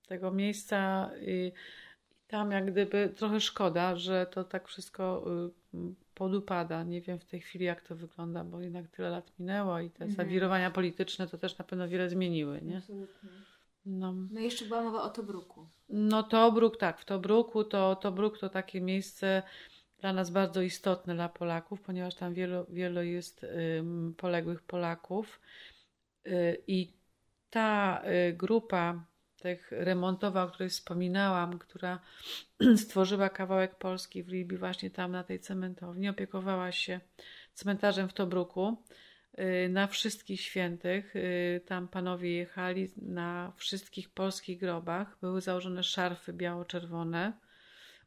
tego 0.08 0.32
miejsca. 0.32 1.12
I 1.22 1.52
tam 2.28 2.52
jak 2.52 2.72
gdyby 2.72 3.14
trochę 3.16 3.40
szkoda, 3.40 3.96
że 3.96 4.26
to 4.26 4.44
tak 4.44 4.68
wszystko 4.68 5.26
podupada. 6.18 6.84
Nie 6.84 7.02
wiem 7.02 7.20
w 7.20 7.26
tej 7.26 7.42
chwili, 7.42 7.66
jak 7.66 7.82
to 7.82 7.96
wygląda, 7.96 8.44
bo 8.44 8.62
jednak 8.62 8.88
tyle 8.88 9.10
lat 9.10 9.32
minęło 9.40 9.80
i 9.80 9.90
te 9.90 10.06
Mhm. 10.06 10.12
zawirowania 10.12 10.72
polityczne 10.72 11.28
to 11.28 11.38
też 11.38 11.58
na 11.58 11.66
pewno 11.66 11.88
wiele 11.88 12.10
zmieniły, 12.10 12.62
nie? 12.62 12.78
Absolutnie. 12.78 13.30
No, 13.86 14.14
No 14.32 14.40
jeszcze 14.40 14.66
była 14.66 14.84
mowa 14.84 15.04
o 15.04 15.10
Tobruku. 15.10 15.68
no 15.90 16.24
Tobruk, 16.24 16.78
tak, 16.78 17.00
w 17.00 17.06
Tobruku 17.06 17.64
to 17.64 17.96
Tobruk 17.96 18.38
to 18.40 18.50
takie 18.50 18.82
miejsce 18.82 19.44
dla 20.02 20.14
nas 20.14 20.30
bardzo 20.30 20.62
istotne 20.62 21.16
dla 21.16 21.30
Polaków, 21.30 21.82
ponieważ 21.82 22.16
tam 22.16 22.34
wielu, 22.34 22.66
wielu 22.70 23.02
jest 23.04 23.44
ym, 23.80 24.14
poległych 24.18 24.62
Polaków 24.62 25.40
Y, 26.28 26.58
i 26.68 26.94
ta 27.50 28.02
y, 28.30 28.34
grupa 28.34 29.04
tych 29.38 29.72
remontowa, 29.72 30.44
o 30.44 30.48
której 30.48 30.70
wspominałam, 30.70 31.60
która 31.60 32.00
stworzyła 32.84 33.30
kawałek 33.30 33.76
Polski 33.76 34.24
w 34.24 34.28
Libii 34.28 34.58
właśnie 34.58 34.90
tam 34.92 35.12
na 35.12 35.24
tej 35.24 35.40
cementowni, 35.40 36.10
opiekowała 36.10 36.72
się 36.72 37.00
cmentarzem 37.54 38.10
w 38.10 38.14
Tobruku 38.14 38.78
y, 39.40 39.70
na 39.70 39.88
wszystkich 39.88 40.42
świętych. 40.42 41.16
y, 41.16 41.62
Tam 41.66 41.88
panowie 41.88 42.32
jechali 42.32 42.88
na 42.98 43.54
wszystkich 43.56 44.10
polskich 44.10 44.60
grobach. 44.60 45.18
Były 45.22 45.42
założone 45.42 45.84
szarfy 45.84 46.34
biało-czerwone, 46.34 47.34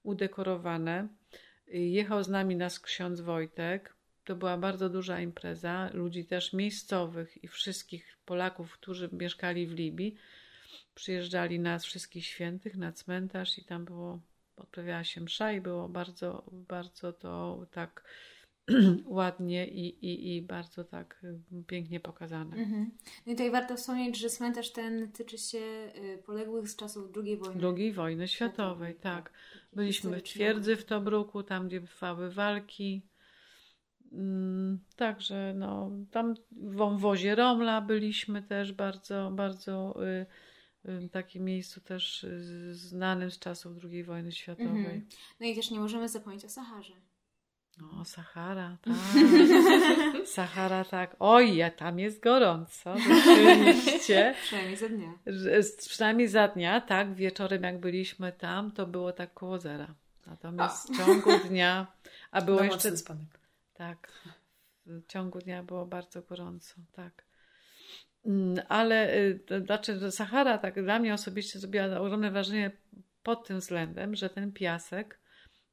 udekorowane. 0.03 1.09
Y, 1.69 1.79
Jechał 1.79 2.25
z 2.25 2.29
nami 2.29 2.57
nasz 2.57 2.81
ksiądz 2.81 3.21
Wojtek. 3.21 3.95
To 4.25 4.37
była 4.37 4.57
bardzo 4.57 4.89
duża 4.89 5.21
impreza. 5.21 5.91
Ludzi 5.93 6.25
też 6.25 6.53
miejscowych 6.53 7.45
i 7.45 7.49
wszystkich 7.49 8.19
Polaków, 8.25 8.73
którzy 8.73 9.09
mieszkali 9.13 9.67
w 9.67 9.73
Libii, 9.73 10.17
przyjeżdżali 11.01 11.61
na 11.61 11.79
wszystkich 11.79 12.25
świętych, 12.25 12.77
na 12.77 12.93
cmentarz 12.93 13.59
i 13.59 13.65
tam 13.65 13.85
było, 13.85 14.21
odprawiała 14.57 15.05
się 15.05 15.21
msza 15.21 15.53
i 15.53 15.61
było 15.61 15.89
bardzo, 15.89 16.45
bardzo 16.53 17.13
to 17.13 17.67
tak 17.71 18.05
ładnie 19.21 19.69
i, 19.69 20.07
i, 20.07 20.37
i 20.37 20.43
bardzo 20.43 20.85
tak 20.85 21.21
y, 21.25 21.65
pięknie 21.67 22.01
pokazane. 22.01 22.57
Mhm. 22.57 22.91
No 23.27 23.33
i 23.33 23.37
tutaj 23.37 23.51
warto 23.51 23.77
wspomnieć, 23.77 24.19
że 24.19 24.29
cmentarz 24.29 24.73
ten 24.73 25.13
tyczy 25.13 25.39
się 25.39 25.59
y, 25.59 26.23
poległych 26.27 26.69
z 26.69 26.77
czasów 26.77 27.11
II 27.25 27.37
wojny. 27.37 27.67
II 27.67 27.93
wojny 27.93 28.29
światowej, 28.29 28.95
tak. 28.95 29.31
Taki 29.31 29.77
Byliśmy 29.77 30.21
w 30.21 30.23
twierdzy 30.23 30.77
w. 30.77 30.85
Tobruku, 30.85 31.43
tam 31.43 31.69
gdzie 31.69 31.81
trwały 31.81 32.31
walki. 32.31 33.03
Mm, 34.13 34.81
Także 34.97 35.55
no, 35.57 35.91
tam 36.11 36.35
w 36.53 36.75
wąwozie 36.77 37.35
Romla 37.35 37.81
byliśmy 37.81 38.43
też 38.43 38.73
bardzo, 38.73 39.31
bardzo 39.31 40.05
y, 40.07 40.27
takim 41.13 41.45
miejscu 41.45 41.81
też 41.81 42.25
y, 42.25 42.75
znanym 42.75 43.31
z 43.31 43.39
czasów 43.39 43.73
II 43.85 44.05
wojny 44.05 44.33
światowej. 44.33 44.69
Mhm. 44.69 45.07
No 45.41 45.47
i 45.47 45.55
też 45.57 45.71
nie 45.71 45.81
możemy 45.81 46.09
zapomnieć 46.09 46.45
o 46.45 46.49
Saharze. 46.49 46.95
O, 48.01 48.05
Sahara, 48.05 48.77
tak. 48.83 48.95
Sahara, 50.27 50.85
tak. 50.85 51.17
Oj, 51.19 51.57
ja 51.57 51.71
tam 51.71 51.99
jest 51.99 52.23
gorąco, 52.23 52.95
rzeczywiście. 53.09 54.35
Przynajmniej 54.43 54.77
za 54.77 54.89
dnia. 54.89 55.13
Że- 55.27 55.61
Przynajmniej 55.89 56.29
za 56.29 56.49
dnia, 56.49 56.81
tak, 56.81 57.15
wieczorem 57.15 57.63
jak 57.63 57.81
byliśmy 57.81 58.33
tam, 58.33 58.73
to 58.73 58.87
było 58.87 59.13
tak 59.13 59.35
koło 59.35 59.59
zera. 59.59 59.95
Natomiast 60.27 60.89
w 60.95 60.97
ciągu 60.97 61.31
dnia, 61.49 61.87
a 62.31 62.41
było 62.43 62.59
No, 62.59 62.65
jeszcze, 62.65 62.97
spanek. 62.97 63.39
tak, 63.75 64.13
w 64.87 65.07
ciągu 65.07 65.39
dnia 65.39 65.63
było 65.63 65.87
bardzo 65.87 66.23
gorąco, 66.23 66.75
tak. 66.93 67.25
Mm, 68.25 68.63
Ale 68.69 69.15
y, 69.17 69.41
to 69.47 69.61
znaczy, 69.61 70.11
Sahara 70.11 70.59
tak 70.59 70.83
dla 70.83 70.99
mnie 70.99 71.15
osobiście 71.15 71.59
zrobiła 71.59 72.01
ogromne 72.01 72.31
wrażenie 72.31 72.71
pod 73.23 73.47
tym 73.47 73.59
względem, 73.59 74.15
że 74.15 74.31
ten 74.31 74.53
piasek, 74.53 75.21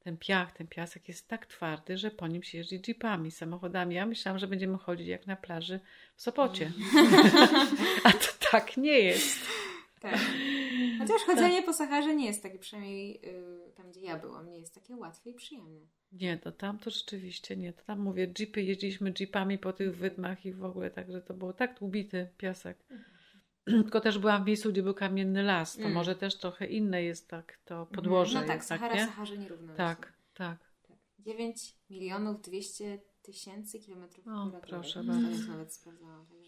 ten 0.00 0.16
piach, 0.16 0.52
ten 0.52 0.66
piasek 0.66 1.08
jest 1.08 1.28
tak 1.28 1.46
twardy, 1.46 1.96
że 1.96 2.10
po 2.10 2.26
nim 2.26 2.42
się 2.42 2.58
jeździ 2.58 2.82
jeepami, 2.88 3.30
samochodami. 3.30 3.94
Ja 3.94 4.06
myślałam, 4.06 4.38
że 4.38 4.46
będziemy 4.46 4.78
chodzić 4.78 5.08
jak 5.08 5.26
na 5.26 5.36
plaży 5.36 5.80
w 6.16 6.22
Sopocie. 6.22 6.72
A 8.04 8.12
to 8.12 8.28
tak 8.50 8.76
nie 8.76 8.98
jest. 8.98 9.38
Tak. 10.00 10.18
Chociaż 10.98 11.22
chodzenie 11.26 11.62
po 11.62 11.72
Saharze 11.72 12.14
nie 12.14 12.26
jest 12.26 12.42
takie, 12.42 12.58
przynajmniej 12.58 13.20
y, 13.24 13.72
tam, 13.76 13.87
ja 14.08 14.18
byłam, 14.18 14.50
nie 14.50 14.58
jest 14.58 14.74
takie 14.74 14.96
łatwe 14.96 15.30
i 15.30 15.34
przyjemne. 15.34 15.80
Nie, 16.12 16.38
to 16.38 16.52
tam 16.52 16.78
to 16.78 16.90
rzeczywiście 16.90 17.56
nie. 17.56 17.72
To 17.72 17.82
tam 17.84 18.00
mówię, 18.00 18.32
jeepy, 18.38 18.62
jeździliśmy 18.62 19.12
jeepami 19.20 19.58
po 19.58 19.72
tych 19.72 19.96
wydmach 19.96 20.46
i 20.46 20.52
w 20.52 20.64
ogóle, 20.64 20.90
także 20.90 21.22
to 21.22 21.34
było 21.34 21.52
tak 21.52 21.82
ubity 21.82 22.28
piasek. 22.38 22.78
Tylko 23.64 24.00
też 24.00 24.18
byłam 24.18 24.44
w 24.44 24.46
miejscu, 24.46 24.72
gdzie 24.72 24.82
był 24.82 24.94
kamienny 24.94 25.42
las. 25.42 25.74
To 25.74 25.80
Mm. 25.80 25.92
może 25.92 26.14
też 26.14 26.38
trochę 26.38 26.66
inne 26.66 27.02
jest 27.02 27.28
tak 27.28 27.58
to 27.64 27.86
podłoże. 27.86 28.40
No 28.40 28.46
tak, 28.46 28.56
jest 28.56 28.68
Sahara 28.68 28.94
takie. 28.94 29.06
Saharze 29.06 29.38
nierówno. 29.38 29.74
Tak, 29.74 30.12
tak. 30.34 30.58
9 31.18 31.74
milionów 31.90 32.42
200 32.42 32.98
tysięcy 33.22 33.78
kilometrów 33.78 34.24
kwadratowych. 34.24 34.60
proszę 34.68 35.00
Teraz 35.04 35.22
bardzo. 35.22 35.48
nawet 35.52 35.72
sprawdzałam, 35.74 36.26
także 36.26 36.47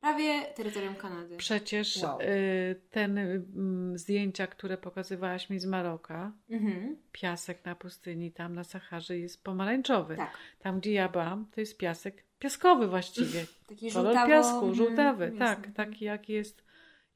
prawie 0.00 0.42
terytorium 0.42 0.94
Kanady. 0.94 1.36
Przecież 1.36 2.02
Wow. 2.02 2.20
y, 2.20 2.80
ten 2.90 3.18
y, 3.18 3.44
mm, 3.56 3.98
zdjęcia, 3.98 4.46
które 4.46 4.76
pokazywałaś 4.78 5.50
mi 5.50 5.60
z 5.60 5.66
Maroka, 5.66 6.32
Mhm. 6.50 6.96
piasek 7.12 7.64
na 7.64 7.74
pustyni, 7.74 8.32
tam 8.32 8.54
na 8.54 8.64
Saharze 8.64 9.18
jest 9.18 9.44
pomarańczowy. 9.44 10.16
Tak, 10.16 10.38
Tam, 10.58 10.80
gdzie 10.80 10.92
ja 10.92 11.08
byłam, 11.08 11.46
to 11.54 11.60
jest 11.60 11.76
piasek 11.78 12.24
piaskowy 12.38 12.88
właściwie. 12.88 13.46
taki 13.68 13.92
Kolor 13.92 14.06
żółtawo... 14.06 14.28
piasku, 14.28 14.56
mhm, 14.56 14.74
żółtawy, 14.74 15.24
jasne. 15.24 15.38
tak, 15.38 15.68
taki 15.74 16.04
jaki 16.04 16.32
jest, 16.32 16.64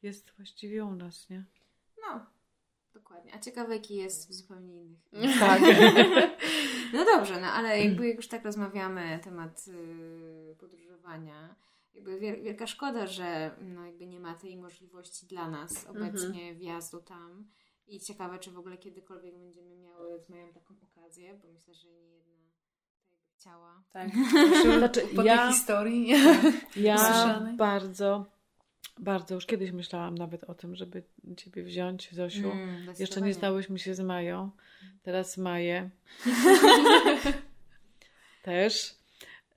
jest 0.03 0.31
właściwie 0.37 0.85
u 0.85 0.95
nas, 0.95 1.31
nie? 1.31 1.45
No, 2.09 2.27
dokładnie. 2.95 3.35
A 3.35 3.39
ciekawe, 3.39 3.75
jaki 3.75 3.97
jest 3.97 4.29
w 4.29 4.33
zupełnie 4.33 4.75
innych. 5.13 5.39
Tak. 5.41 5.61
No 6.93 7.05
dobrze, 7.05 7.41
no 7.41 7.47
ale 7.47 7.85
jakby 7.85 8.09
jak 8.09 8.17
już 8.17 8.29
tak 8.29 8.45
rozmawiamy 8.45 9.11
na 9.11 9.19
temat 9.19 9.65
y, 9.69 10.57
podróżowania, 10.61 11.55
jakby 11.95 12.21
wiel- 12.21 12.43
wielka 12.43 12.67
szkoda, 12.67 13.07
że 13.07 13.51
no 13.61 13.87
jakby 13.87 14.07
nie 14.07 14.21
ma 14.21 14.35
tej 14.35 14.57
możliwości 14.57 15.27
dla 15.27 15.51
nas 15.51 15.87
obecnie 15.87 16.55
wjazdu 16.55 17.01
tam 17.01 17.49
i 17.87 18.01
ciekawe, 18.01 18.39
czy 18.39 18.51
w 18.51 18.59
ogóle 18.59 18.79
kiedykolwiek 18.79 19.39
będziemy 19.39 19.77
miały, 19.77 20.21
mają 20.29 20.53
taką 20.53 20.75
okazję, 20.83 21.35
bo 21.43 21.49
myślę, 21.49 21.75
że 21.75 21.89
nie 21.89 22.15
jedna 22.17 22.43
chciała. 23.37 23.83
Tak. 23.93 24.11
Znaczy, 24.79 25.01
po 25.17 25.23
ja- 25.23 25.43
tej 25.47 25.53
historii. 25.53 26.09
Ja 26.77 26.95
Usłyszanej. 26.95 27.57
bardzo 27.57 28.27
Bardzo, 28.99 29.35
już 29.35 29.47
kiedyś 29.47 29.73
myślałam 29.73 30.19
nawet 30.19 30.45
o 30.45 30.55
tym, 30.55 30.77
żeby 30.77 31.03
Ciebie 31.37 31.63
wziąć, 31.63 32.15
Zosiu. 32.15 32.51
Mm, 32.51 32.95
Jeszcze 32.99 33.21
nie 33.21 33.35
znałyśmy 33.35 33.79
się 33.79 33.95
z 33.95 34.01
Mają. 34.01 34.51
Teraz 35.03 35.39
Maję. 35.39 35.91
Też. 38.43 38.95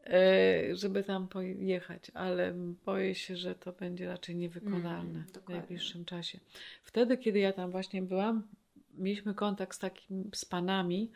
E, 0.06 0.76
Żeby 0.76 1.04
tam 1.04 1.28
pojechać, 1.28 2.12
ale 2.14 2.54
boję 2.86 3.16
się, 3.16 3.38
że 3.38 3.56
to 3.56 3.72
będzie 3.72 4.08
raczej 4.08 4.36
niewykonalne 4.36 5.20
Mm, 5.20 5.26
w 5.46 5.50
najbliższym 5.50 6.06
czasie. 6.06 6.40
Wtedy, 6.84 7.18
kiedy 7.18 7.40
ja 7.40 7.54
tam 7.54 7.72
właśnie 7.72 8.02
byłam, 8.02 8.48
mieliśmy 8.94 9.34
kontakt 9.34 9.76
z 9.76 9.80
takim, 9.80 10.30
z 10.36 10.46
panami, 10.46 11.12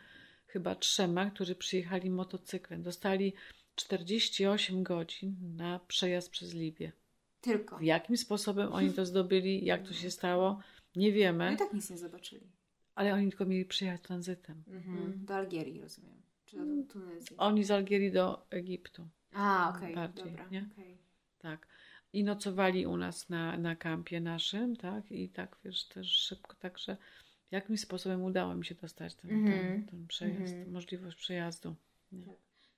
chyba 0.46 0.74
trzema, 0.74 1.30
którzy 1.30 1.54
przyjechali 1.54 2.10
motocyklem. 2.10 2.82
Dostali 2.82 3.32
48 3.74 4.82
godzin 4.82 5.36
na 5.56 5.80
przejazd 5.88 6.30
przez 6.30 6.54
Libię. 6.54 6.92
Tylko. 7.40 7.80
Jakim 7.80 8.16
sposobem 8.16 8.72
oni 8.72 8.92
to 8.92 9.06
zdobyli, 9.06 9.64
jak 9.64 9.82
to 9.88 9.92
się 9.92 10.10
stało, 10.10 10.60
nie 10.96 11.12
wiemy, 11.12 11.46
No 11.46 11.52
i 11.52 11.56
tak 11.56 11.72
nic 11.72 11.90
nie 11.90 11.98
zobaczyli. 11.98 12.46
ale 12.94 13.14
oni 13.14 13.28
tylko 13.30 13.44
mieli 13.44 13.64
przyjechać 13.64 14.00
tranzytem. 14.02 14.62
Mhm. 14.68 15.24
Do 15.24 15.34
Algierii, 15.34 15.80
rozumiem. 15.80 16.20
Czy 16.50 16.56
do 16.56 16.92
Tunezji. 16.92 17.36
Oni 17.36 17.64
z 17.64 17.70
Algierii 17.70 18.12
do 18.12 18.46
Egiptu. 18.50 19.08
A, 19.32 19.72
okej, 19.76 19.94
bardziej, 19.94 20.24
dobra. 20.24 20.48
nie? 20.50 20.68
okej. 20.72 20.98
Tak. 21.38 21.66
I 22.12 22.24
nocowali 22.24 22.86
u 22.86 22.96
nas 22.96 23.28
na, 23.28 23.56
na 23.56 23.76
kampie 23.76 24.20
naszym, 24.20 24.76
tak? 24.76 25.12
I 25.12 25.28
tak, 25.28 25.56
wiesz, 25.64 25.84
też 25.84 26.06
szybko, 26.06 26.54
także 26.56 26.96
jakimś 27.50 27.80
sposobem 27.80 28.22
udało 28.22 28.54
mi 28.54 28.64
się 28.64 28.74
dostać 28.74 29.14
ten, 29.14 29.30
ten, 29.30 29.38
Mhm. 29.46 29.86
ten 29.86 30.06
przejazd, 30.06 30.52
Mhm. 30.54 30.70
możliwość 30.72 31.16
przejazdu. 31.16 31.74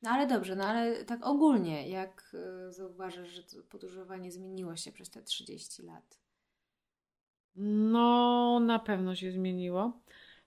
No 0.03 0.11
ale 0.11 0.27
dobrze, 0.27 0.57
no 0.57 0.65
ale 0.65 1.05
tak 1.05 1.27
ogólnie, 1.27 1.89
jak 1.89 2.37
y, 2.69 2.73
zauważasz, 2.73 3.29
że 3.29 3.43
podróżowanie 3.63 4.33
zmieniło 4.33 4.77
się 4.77 4.93
przez 4.93 5.11
te 5.11 5.23
30 5.23 5.83
lat? 5.83 6.19
No, 7.57 8.61
na 8.61 8.79
pewno 8.79 9.15
się 9.15 9.33
zmieniło, 9.33 10.01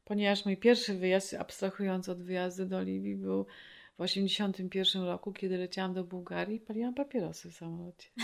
ponieważ 0.06 0.46
mój 0.46 0.58
pierwszy 0.58 0.94
wyjazd, 0.94 1.34
abstrahując 1.34 2.10
od 2.10 2.24
wyjazdu 2.24 2.66
do 2.66 2.82
Libii, 2.82 3.16
był 3.16 3.46
w 4.00 4.08
1981 4.08 5.04
roku, 5.04 5.34
kiedy 5.34 5.58
leciałam 5.58 5.94
do 5.94 6.04
Bułgarii 6.04 6.58
i 6.58 6.60
paliłam 6.60 6.94
papierosy 6.94 7.52
w 7.52 7.56
samolocie. 7.56 8.10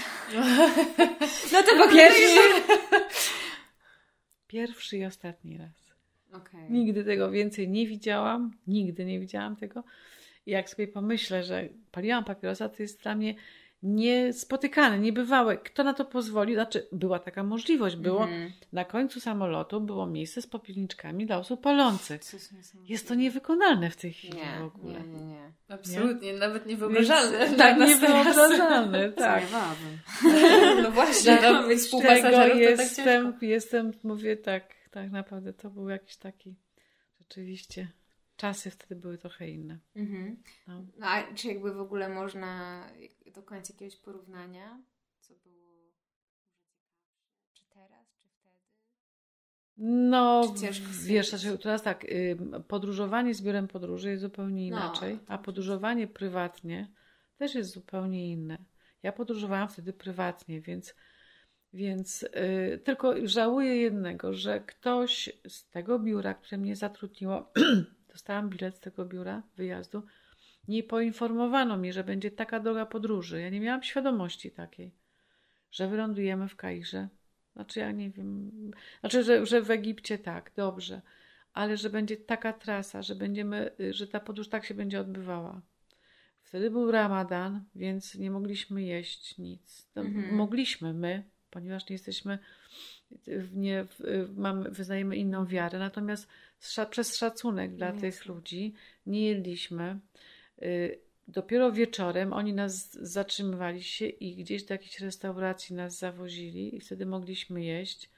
No 1.53 1.63
to 1.63 1.89
Pierwszy, 1.93 2.39
pierwszy 4.47 4.97
i 4.97 5.05
ostatni 5.05 5.57
raz. 5.57 5.91
Okej. 6.33 6.71
Nigdy 6.71 7.03
tego 7.03 7.31
więcej 7.31 7.69
nie 7.69 7.87
widziałam, 7.87 8.51
nigdy 8.67 9.05
nie 9.05 9.19
widziałam 9.19 9.55
tego. 9.55 9.83
I 10.45 10.51
jak 10.51 10.69
sobie 10.69 10.87
pomyślę, 10.87 11.43
że 11.43 11.69
paliłam 11.91 12.23
papierosa, 12.23 12.69
to 12.69 12.83
jest 12.83 13.03
dla 13.03 13.15
mnie 13.15 13.35
niespotykane, 13.83 14.99
niebywałe. 14.99 15.57
Kto 15.57 15.83
na 15.83 15.93
to 15.93 16.05
pozwolił? 16.05 16.55
Znaczy, 16.55 16.87
była 16.91 17.19
taka 17.19 17.43
możliwość. 17.43 17.95
Było 17.95 18.23
Mhm. 18.23 18.51
na 18.73 18.85
końcu 18.85 19.19
samolotu 19.19 19.81
było 19.81 20.07
miejsce 20.07 20.41
z 20.41 20.47
popielniczkami 20.47 21.25
dla 21.25 21.37
osób 21.37 21.61
palących. 21.61 22.21
Jest 22.89 23.07
to 23.07 23.15
niewykonalne 23.15 23.89
w 23.89 23.95
tej 23.95 24.13
chwili 24.13 24.37
Nie, 24.37 24.59
w 24.59 24.63
ogóle. 24.63 24.99
nie, 24.99 25.07
nie, 25.07 25.25
nie. 25.25 25.51
Absolutnie, 25.69 26.33
nawet 26.33 26.63
Więc, 26.63 26.69
niewyobrażalne. 26.71 27.47
dla 27.47 27.57
tak, 27.65 27.79
niewyobrażalne, 27.79 29.11
tak. 29.11 29.43
No 30.83 30.91
właśnie, 30.91 31.37
no, 31.41 31.67
mieć 31.67 31.79
współpasażerów 31.79 32.33
to 32.33 32.49
tak 32.49 32.57
jestem, 32.79 33.25
ciężko. 33.31 33.45
jestem, 33.45 33.91
mówię 34.03 34.37
tak, 34.37 34.73
tak 34.91 35.11
naprawdę 35.11 35.53
to 35.53 35.69
był 35.69 35.89
jakiś 35.89 36.17
taki, 36.17 36.55
rzeczywiście, 37.19 37.87
czasy 38.41 38.71
wtedy 38.71 38.95
były 38.95 39.17
trochę 39.17 39.49
inne. 39.49 39.79
Mhm. 39.95 40.43
No. 40.67 40.85
No 40.97 41.07
a 41.07 41.33
czy 41.33 41.47
jakby 41.47 41.73
w 41.73 41.79
ogóle 41.79 42.09
można 42.09 42.83
dokonać 43.35 43.69
jakiegoś 43.69 43.95
porównania? 43.95 44.81
Co 45.19 45.33
było 45.35 45.91
czy 47.53 47.63
teraz, 47.69 48.15
czy 48.21 48.29
wtedy? 48.29 48.55
No, 49.77 50.53
Czy 50.59 50.81
wiesz, 51.03 51.29
znaczy 51.29 51.57
teraz 51.57 51.83
tak, 51.83 52.05
podróżowanie 52.67 53.33
z 53.33 53.41
biurem 53.41 53.67
podróży 53.67 54.09
jest 54.09 54.21
zupełnie 54.21 54.71
No, 54.71 54.77
inaczej, 54.77 55.19
to 55.19 55.33
a 55.33 55.37
podróżowanie 55.37 56.07
prywatnie 56.07 56.91
też 57.37 57.55
jest 57.55 57.71
zupełnie 57.71 58.31
inne. 58.31 58.57
Ja 59.03 59.11
podróżowałam 59.11 59.69
wtedy 59.69 59.93
prywatnie, 59.93 60.61
więc, 60.61 60.95
więc 61.73 62.23
y, 62.23 62.79
tylko 62.83 63.27
żałuję 63.27 63.75
jednego, 63.75 64.33
że 64.33 64.59
ktoś 64.59 65.29
z 65.47 65.69
tego 65.69 65.99
biura, 65.99 66.33
które 66.33 66.57
mnie 66.57 66.75
zatrudniło, 66.75 67.51
dostałam 68.11 68.49
bilet 68.49 68.75
z 68.75 68.79
tego 68.79 69.05
biura 69.05 69.43
wyjazdu, 69.57 70.03
nie 70.67 70.83
poinformowano 70.83 71.77
mnie, 71.77 71.93
że 71.93 72.03
będzie 72.03 72.31
taka 72.31 72.59
droga 72.59 72.85
podróży. 72.85 73.41
Ja 73.41 73.49
nie 73.49 73.59
miałam 73.59 73.83
świadomości 73.83 74.51
takiej, 74.51 74.91
że 75.71 75.87
wylądujemy 75.87 76.47
w 76.47 76.55
Kairze. 76.55 77.07
Znaczy, 77.53 77.79
ja 77.79 77.91
nie 77.91 78.09
wiem. 78.09 78.51
Znaczy, 78.99 79.23
że, 79.23 79.45
że 79.45 79.61
w 79.61 79.71
Egipcie 79.71 80.17
tak, 80.17 80.51
dobrze, 80.55 81.01
ale 81.53 81.77
że 81.77 81.89
będzie 81.89 82.17
taka 82.17 82.53
trasa, 82.53 83.01
że 83.01 83.15
będziemy, 83.15 83.71
y, 83.79 83.93
że 83.93 84.07
ta 84.07 84.19
podróż 84.19 84.49
tak 84.49 84.65
się 84.65 84.73
będzie 84.73 84.99
odbywała. 84.99 85.61
Wtedy 86.43 86.71
był 86.71 86.91
Ramadan, 86.91 87.63
więc 87.75 88.15
nie 88.15 88.31
mogliśmy 88.31 88.83
jeść 88.83 89.37
nic. 89.37 89.89
No, 89.95 90.01
Mhm. 90.01 90.35
Mogliśmy 90.35 90.93
my, 90.93 91.23
ponieważ 91.51 91.89
nie 91.89 91.93
jesteśmy, 91.93 92.39
nie, 93.53 93.85
mamy, 94.35 94.69
wyznajemy 94.71 95.17
inną 95.17 95.45
wiarę, 95.45 95.79
natomiast 95.79 96.27
przez 96.89 97.17
szacunek 97.17 97.75
dla 97.75 97.85
Jasne. 97.87 98.01
tych 98.01 98.25
ludzi 98.25 98.73
nie 99.05 99.27
jedliśmy. 99.27 99.99
Y, 100.61 100.99
Dopiero 101.27 101.71
wieczorem 101.71 102.33
oni 102.33 102.53
nas 102.53 102.93
zatrzymywali 102.93 103.83
się 103.83 104.07
i 104.07 104.35
gdzieś 104.35 104.63
do 104.63 104.73
jakiejś 104.73 104.99
restauracji 104.99 105.75
nas 105.75 105.97
zawozili 105.97 106.75
i 106.75 106.79
wtedy 106.79 107.05
mogliśmy 107.05 107.63
jeść. 107.63 108.09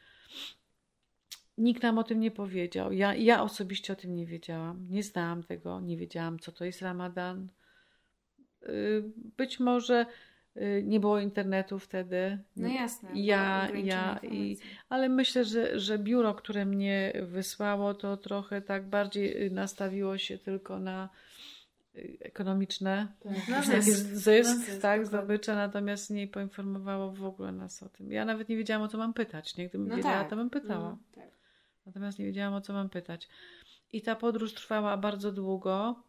Nikt 1.58 1.84
nam 1.84 1.98
o 1.98 2.04
tym 2.04 2.20
nie 2.20 2.32
powiedział. 2.32 2.92
Ja, 2.92 3.16
ja 3.16 3.44
osobiście 3.44 3.94
o 3.94 3.96
tym 3.96 4.16
nie 4.16 4.26
wiedziałam. 4.26 4.88
Nie 4.90 5.04
znałam 5.04 5.44
tego, 5.44 5.80
nie 5.82 5.98
wiedziałam, 5.98 6.40
co 6.40 6.52
to 6.52 6.66
jest 6.66 6.82
Ramadan. 6.82 7.48
Y, 8.64 9.04
Być 9.38 9.60
może 9.60 10.06
nie 10.84 11.00
było 11.00 11.20
internetu 11.20 11.80
wtedy. 11.80 12.40
No 12.56 12.68
jasne. 12.68 13.10
Ja, 13.14 13.70
ja 13.84 14.20
i, 14.24 14.58
ale 14.90 15.10
myślę, 15.10 15.46
że, 15.46 15.80
że 15.80 15.98
biuro, 16.00 16.34
które 16.34 16.66
mnie 16.66 17.14
wysłało, 17.22 17.94
to 17.94 18.18
trochę 18.18 18.62
tak 18.62 18.88
bardziej 18.90 19.46
y, 19.46 19.52
nastawiło 19.52 20.18
się 20.18 20.38
tylko 20.38 20.80
na 20.80 21.10
y, 21.96 22.18
ekonomiczne 22.22 23.08
Tak. 23.24 23.34
No, 23.50 23.64
zysk. 23.64 23.98
zysk, 24.00 24.50
No, 24.50 24.66
zysk, 24.66 24.82
tak, 24.82 25.06
zdobycze, 25.08 25.56
natomiast 25.56 26.10
nie 26.10 26.28
poinformowało 26.28 27.12
w 27.12 27.26
ogóle 27.26 27.52
nas 27.52 27.84
o 27.84 27.90
tym. 27.90 28.12
Ja 28.12 28.26
nawet 28.26 28.50
nie 28.50 28.58
wiedziałam, 28.58 28.84
o 28.84 28.88
co 28.88 28.98
mam 28.98 29.14
pytać. 29.14 29.58
Nie? 29.58 29.70
Gdybym 29.70 29.88
No 29.88 29.96
wiedziała, 29.96 30.20
tak. 30.20 30.30
to 30.30 30.36
bym 30.36 30.50
pytała. 30.50 30.90
No. 30.90 30.98
Tak. 31.16 31.30
Natomiast 31.86 32.20
nie 32.20 32.26
wiedziałam, 32.26 32.54
o 32.54 32.62
co 32.62 32.74
mam 32.74 32.90
pytać. 32.90 33.30
I 33.94 34.02
ta 34.02 34.16
podróż 34.16 34.54
trwała 34.54 34.98
bardzo 34.98 35.32
długo. 35.32 36.04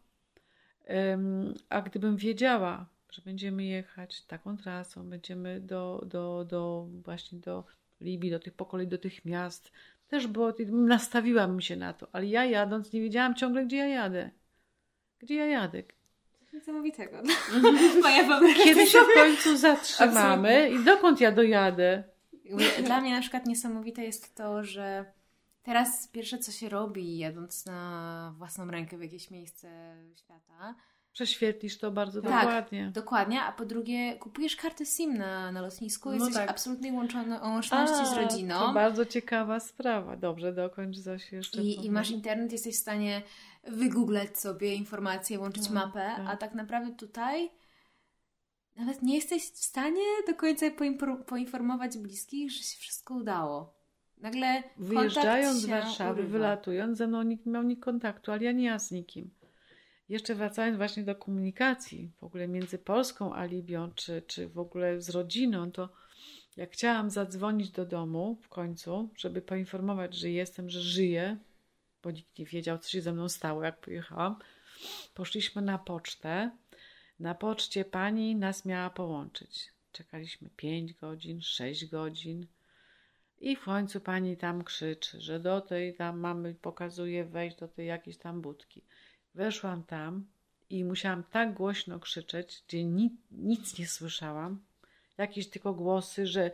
A 1.69 1.81
gdybym 1.81 2.17
wiedziała, 2.17 2.85
że 3.15 3.21
będziemy 3.21 3.63
jechać 3.63 4.21
taką 4.21 4.57
trasą, 4.57 5.09
będziemy 5.09 5.61
do, 5.61 6.05
do, 6.05 6.45
do 6.49 6.87
właśnie 7.03 7.39
do 7.39 7.63
Libii, 8.01 8.31
do 8.31 8.39
tych 8.39 8.53
pokoleń, 8.53 8.87
do 8.87 8.97
tych 8.97 9.25
miast, 9.25 9.71
też 10.07 10.27
było, 10.27 10.53
nastawiłam 10.69 11.61
się 11.61 11.75
na 11.75 11.93
to, 11.93 12.07
ale 12.11 12.25
ja 12.25 12.45
jadąc 12.45 12.93
nie 12.93 13.01
wiedziałam 13.01 13.35
ciągle, 13.35 13.65
gdzie 13.65 13.77
ja 13.77 13.87
jadę. 13.87 14.31
Gdzie 15.19 15.35
ja 15.35 15.45
jadę? 15.45 15.83
Coś 16.39 16.53
niesamowitego. 16.53 17.21
Moja 18.03 18.23
wyobraźnia. 18.23 18.63
Kiedy 18.63 18.87
się 18.87 18.99
w 18.99 19.13
końcu 19.13 19.57
zatrzymamy 19.57 20.69
i 20.69 20.83
dokąd 20.83 21.21
ja 21.21 21.31
dojadę? 21.31 22.03
Dla 22.85 23.01
mnie 23.01 23.15
na 23.15 23.21
przykład 23.21 23.45
niesamowite 23.45 24.03
jest 24.03 24.35
to, 24.35 24.63
że 24.63 25.05
teraz 25.63 26.07
pierwsze 26.07 26.37
co 26.37 26.51
się 26.51 26.69
robi, 26.69 27.17
jadąc 27.17 27.65
na 27.65 28.33
własną 28.37 28.71
rękę 28.71 28.97
w 28.97 29.01
jakieś 29.01 29.31
miejsce 29.31 29.95
świata, 30.15 30.75
Prześwietlisz 31.15 31.77
to 31.77 31.91
bardzo 31.91 32.21
Tak. 32.21 32.31
dokładnie. 32.45 32.91
dokładnie, 32.93 33.41
a 33.41 33.51
po 33.51 33.65
drugie 33.65 34.15
kupujesz 34.15 34.55
kartę 34.55 34.85
SIM 34.85 35.17
na, 35.17 35.51
na 35.51 35.61
lotnisku, 35.61 36.09
No 36.09 36.15
jesteś 36.15 36.33
tak. 36.33 36.49
absolutnie 36.49 36.93
łączony 36.93 37.41
o 37.41 37.47
łączności 37.49 38.05
z 38.05 38.13
A, 38.17 38.21
rodziną. 38.21 38.59
To 38.59 38.73
bardzo 38.73 39.05
ciekawa 39.05 39.59
sprawa. 39.59 40.15
Dobrze, 40.17 40.53
dokończ 40.53 40.99
coś 40.99 41.31
jeszcze. 41.31 41.61
I, 41.61 41.85
I 41.85 41.91
masz 41.91 42.11
internet, 42.11 42.51
jesteś 42.51 42.75
w 42.75 42.79
stanie 42.79 43.21
wygooglać 43.67 44.39
sobie 44.39 44.75
informacje, 44.75 45.39
łączyć 45.39 45.69
No, 45.69 45.73
mapę, 45.75 46.11
tak. 46.17 46.25
a 46.29 46.37
tak 46.37 46.53
naprawdę 46.53 46.95
tutaj 46.95 47.49
nawet 48.75 49.01
nie 49.01 49.15
jesteś 49.15 49.43
w 49.43 49.57
stanie 49.63 50.01
do 50.27 50.33
końca 50.35 50.65
poinfor- 50.65 51.23
poinformować 51.23 51.97
bliskich, 51.97 52.51
że 52.51 52.63
się 52.63 52.79
wszystko 52.79 53.13
udało. 53.13 53.73
Nagle 54.17 54.63
Wyjeżdżając 54.77 55.57
z 55.57 55.65
Warszawy, 55.65 56.19
urywa. 56.21 56.29
wylatując, 56.37 56.97
ze 56.97 57.07
mną 57.07 57.23
nikt 57.23 57.45
nie 57.45 57.51
miał 57.51 57.63
nikt 57.63 57.83
kontaktu, 57.83 58.31
ale 58.31 58.43
ja 58.43 58.51
nie 58.51 58.65
ja 58.65 58.79
z 58.79 58.91
nikim. 58.91 59.29
Jeszcze 60.09 60.35
wracając 60.35 60.77
właśnie 60.77 61.03
do 61.03 61.15
komunikacji, 61.15 62.11
w 62.17 62.23
ogóle 62.23 62.47
między 62.47 62.77
Polską 62.77 63.33
a 63.33 63.45
Libią, 63.45 63.91
czy, 63.91 64.21
czy 64.21 64.49
w 64.49 64.59
ogóle 64.59 65.01
z 65.01 65.09
rodziną, 65.09 65.71
to 65.71 65.89
jak 66.57 66.71
chciałam 66.71 67.09
zadzwonić 67.09 67.71
do 67.71 67.85
domu 67.85 68.39
w 68.41 68.49
końcu, 68.49 69.09
żeby 69.17 69.41
poinformować, 69.41 70.15
że 70.15 70.29
jestem, 70.29 70.69
że 70.69 70.81
żyję, 70.81 71.37
bo 72.03 72.11
nikt 72.11 72.39
nie 72.39 72.45
wiedział, 72.45 72.77
co 72.77 72.89
się 72.89 73.01
ze 73.01 73.13
mną 73.13 73.29
stało, 73.29 73.63
jak 73.63 73.81
pojechałam, 73.81 74.35
poszliśmy 75.13 75.61
na 75.61 75.77
pocztę. 75.77 76.51
Na 77.19 77.35
poczcie 77.35 77.85
pani 77.85 78.35
nas 78.35 78.65
miała 78.65 78.89
połączyć. 78.89 79.73
Czekaliśmy 79.91 80.49
5 80.55 80.93
godzin, 80.93 81.41
6 81.41 81.85
godzin. 81.85 82.47
I 83.37 83.55
w 83.55 83.63
końcu 83.63 84.01
pani 84.01 84.37
tam 84.37 84.63
krzyczy, 84.63 85.21
że 85.21 85.39
do 85.39 85.61
tej 85.61 85.95
tam 85.95 86.19
mamy, 86.19 86.55
pokazuje 86.55 87.25
wejść 87.25 87.57
do 87.57 87.67
tej 87.67 87.87
jakiejś 87.87 88.17
tam 88.17 88.41
budki. 88.41 88.83
Weszłam 89.35 89.83
tam 89.83 90.25
i 90.69 90.83
musiałam 90.85 91.23
tak 91.23 91.53
głośno 91.53 91.99
krzyczeć, 91.99 92.63
gdzie 92.67 92.83
ni 92.83 93.11
nic 93.31 93.79
nie 93.79 93.87
słyszałam. 93.87 94.59
Jakieś 95.17 95.47
tylko 95.49 95.73
głosy, 95.73 96.27
że, 96.27 96.51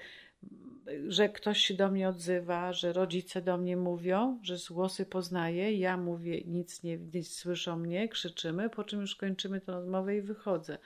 że 1.07 1.29
ktoś 1.29 1.57
się 1.61 1.73
do 1.73 1.91
mnie 1.91 2.09
odzywa, 2.09 2.73
że 2.73 2.93
rodzice 2.93 3.41
do 3.41 3.57
mnie 3.57 3.77
mówią, 3.77 4.39
że 4.43 4.55
głosy 4.69 5.05
poznaję. 5.05 5.77
Ja 5.77 5.97
mówię, 5.97 6.41
nic 6.45 6.83
nie 6.83 6.97
nic 6.97 7.33
słyszą 7.33 7.77
mnie, 7.77 8.09
krzyczymy, 8.09 8.69
po 8.69 8.83
czym 8.83 9.01
już 9.01 9.15
kończymy 9.15 9.61
tę 9.61 9.71
rozmowę 9.71 10.17
i 10.17 10.21
wychodzę. 10.21 10.77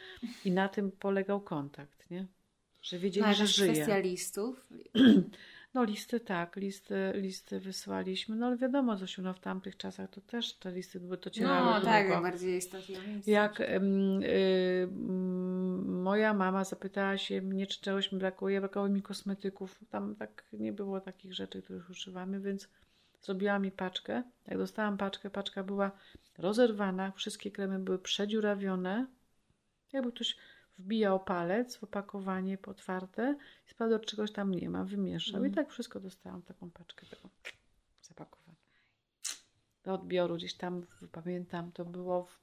I 0.45 0.51
na 0.51 0.69
tym 0.69 0.91
polegał 0.91 1.41
kontakt, 1.41 2.09
nie? 2.11 2.25
Że 2.81 2.99
wiedzieli, 2.99 3.27
No, 3.27 3.33
że 3.33 3.47
żyję. 3.47 3.73
kwestia 3.73 3.97
listów. 3.97 4.67
No 5.75 5.83
listy 5.83 6.19
tak, 6.19 6.55
listy, 6.55 7.11
listy 7.15 7.59
wysłaliśmy, 7.59 8.35
no 8.35 8.45
ale 8.47 8.57
wiadomo 8.57 8.97
Zosiu, 8.97 9.21
no 9.21 9.33
w 9.33 9.39
tamtych 9.39 9.77
czasach 9.77 10.09
to 10.09 10.21
też 10.21 10.53
te 10.53 10.71
listy 10.71 10.99
były 10.99 11.17
docierały 11.17 11.65
No 11.65 11.81
tak, 11.81 12.07
długo. 12.07 12.21
bardziej 12.21 12.57
istotnie. 12.57 12.97
Jak 13.27 13.59
y, 13.59 13.65
mm, 13.65 14.21
moja 16.01 16.33
mama 16.33 16.63
zapytała 16.63 17.17
się 17.17 17.41
mnie, 17.41 17.67
czy 17.67 17.81
czegoś 17.81 18.11
mi 18.11 18.19
brakuje, 18.19 18.59
brakowało 18.59 18.89
mi 18.89 19.01
kosmetyków, 19.01 19.79
tam 19.89 20.15
tak 20.15 20.43
nie 20.53 20.73
było 20.73 21.01
takich 21.01 21.33
rzeczy, 21.33 21.61
których 21.61 21.89
używamy, 21.89 22.39
więc 22.39 22.69
zrobiła 23.21 23.59
mi 23.59 23.71
paczkę. 23.71 24.23
Jak 24.47 24.57
dostałam 24.57 24.97
paczkę, 24.97 25.29
paczka 25.29 25.63
była 25.63 25.91
rozerwana, 26.37 27.11
wszystkie 27.11 27.51
kremy 27.51 27.79
były 27.79 27.99
przedziurawione, 27.99 29.07
jakby 29.93 30.11
ktoś 30.11 30.35
wbijał 30.77 31.19
palec 31.19 31.77
w 31.77 31.83
opakowanie 31.83 32.57
potwarte 32.57 33.35
i 33.71 33.99
czy 33.99 33.99
czegoś 34.05 34.31
tam 34.31 34.51
nie 34.51 34.69
ma, 34.69 34.83
wymieszał. 34.83 35.43
I 35.43 35.47
Mhm. 35.47 35.53
tak 35.53 35.73
wszystko 35.73 35.99
dostałam, 35.99 36.41
taką 36.41 36.71
paczkę 36.71 37.05
taką 37.05 37.29
zapakowaną. 38.01 38.55
Do 39.83 39.93
odbioru 39.93 40.35
gdzieś 40.35 40.53
tam, 40.53 40.85
pamiętam, 41.11 41.71
to 41.71 41.85
było 41.85 42.25
w 42.25 42.39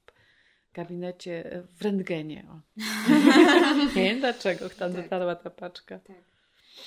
gabinecie, 0.72 1.52
e, 1.52 1.62
w 1.62 1.82
rentgenie. 1.82 2.46
O. 2.50 2.60
nie 3.96 4.04
wiem 4.04 4.20
dlaczego 4.20 4.68
tam 4.68 4.92
Tak. 4.92 5.02
dotarła 5.02 5.36
ta 5.36 5.50
paczka. 5.50 5.98
Tak. 5.98 6.16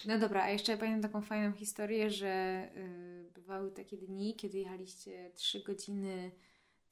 No 0.06 0.20
dobra, 0.20 0.44
a 0.44 0.50
jeszcze 0.50 0.78
pamiętam 0.78 1.12
taką 1.12 1.22
fajną 1.22 1.52
historię, 1.52 2.10
że 2.10 2.64
y, 2.76 3.32
bywały 3.36 3.72
takie 3.72 3.98
dni, 3.98 4.36
kiedy 4.36 4.58
jechaliście 4.58 5.32
trzy 5.36 5.64
godziny 5.64 6.32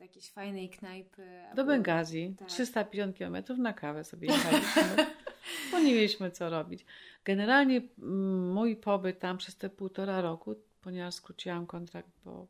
do 0.04 0.08
jakiejś 0.08 0.30
fajnej 0.30 0.70
knajpy. 0.70 1.44
Do 1.56 1.66
Bengazji, 1.66 2.36
Tak. 2.40 2.48
350 2.48 3.18
km 3.18 3.38
na 3.58 3.74
kawę 3.74 4.04
sobie 4.04 4.28
jechaliśmy, 4.34 5.06
bo 5.72 5.80
nie 5.80 5.94
mieliśmy 5.94 6.32
co 6.32 6.50
robić. 6.50 6.86
Generalnie 7.26 7.82
mm, 8.00 8.52
mój 8.52 8.76
pobyt 8.76 9.20
tam 9.20 9.38
przez 9.38 9.56
te 9.56 9.70
półtora 9.70 10.22
roku, 10.22 10.56
ponieważ 10.82 11.14
skróciłam 11.14 11.66
kontrakt, 11.66 12.10
bo, 12.26 12.48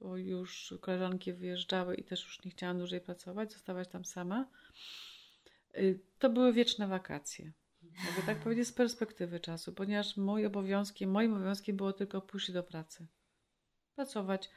bo 0.00 0.16
już 0.16 0.74
koleżanki 0.80 1.32
wyjeżdżały 1.32 1.94
i 1.94 2.04
też 2.04 2.24
już 2.24 2.44
nie 2.44 2.50
chciałam 2.50 2.78
dłużej 2.78 3.00
pracować, 3.00 3.52
zostawać 3.52 3.88
tam 3.88 4.04
sama, 4.04 4.48
y, 5.76 6.00
to 6.18 6.30
były 6.30 6.52
wieczne 6.52 6.86
wakacje. 6.86 7.52
Mogę 7.82 8.26
tak 8.26 8.38
powiedzieć 8.38 8.68
z 8.68 8.72
perspektywy 8.72 9.40
czasu, 9.40 9.72
ponieważ 9.72 10.16
moim 10.16 10.46
obowiązkiem, 10.46 11.10
moim 11.10 11.34
obowiązkiem 11.34 11.76
było 11.76 11.92
tylko 11.92 12.20
pójść 12.20 12.52
do 12.52 12.62
pracy. 12.62 13.06
Pracować. 13.94 14.50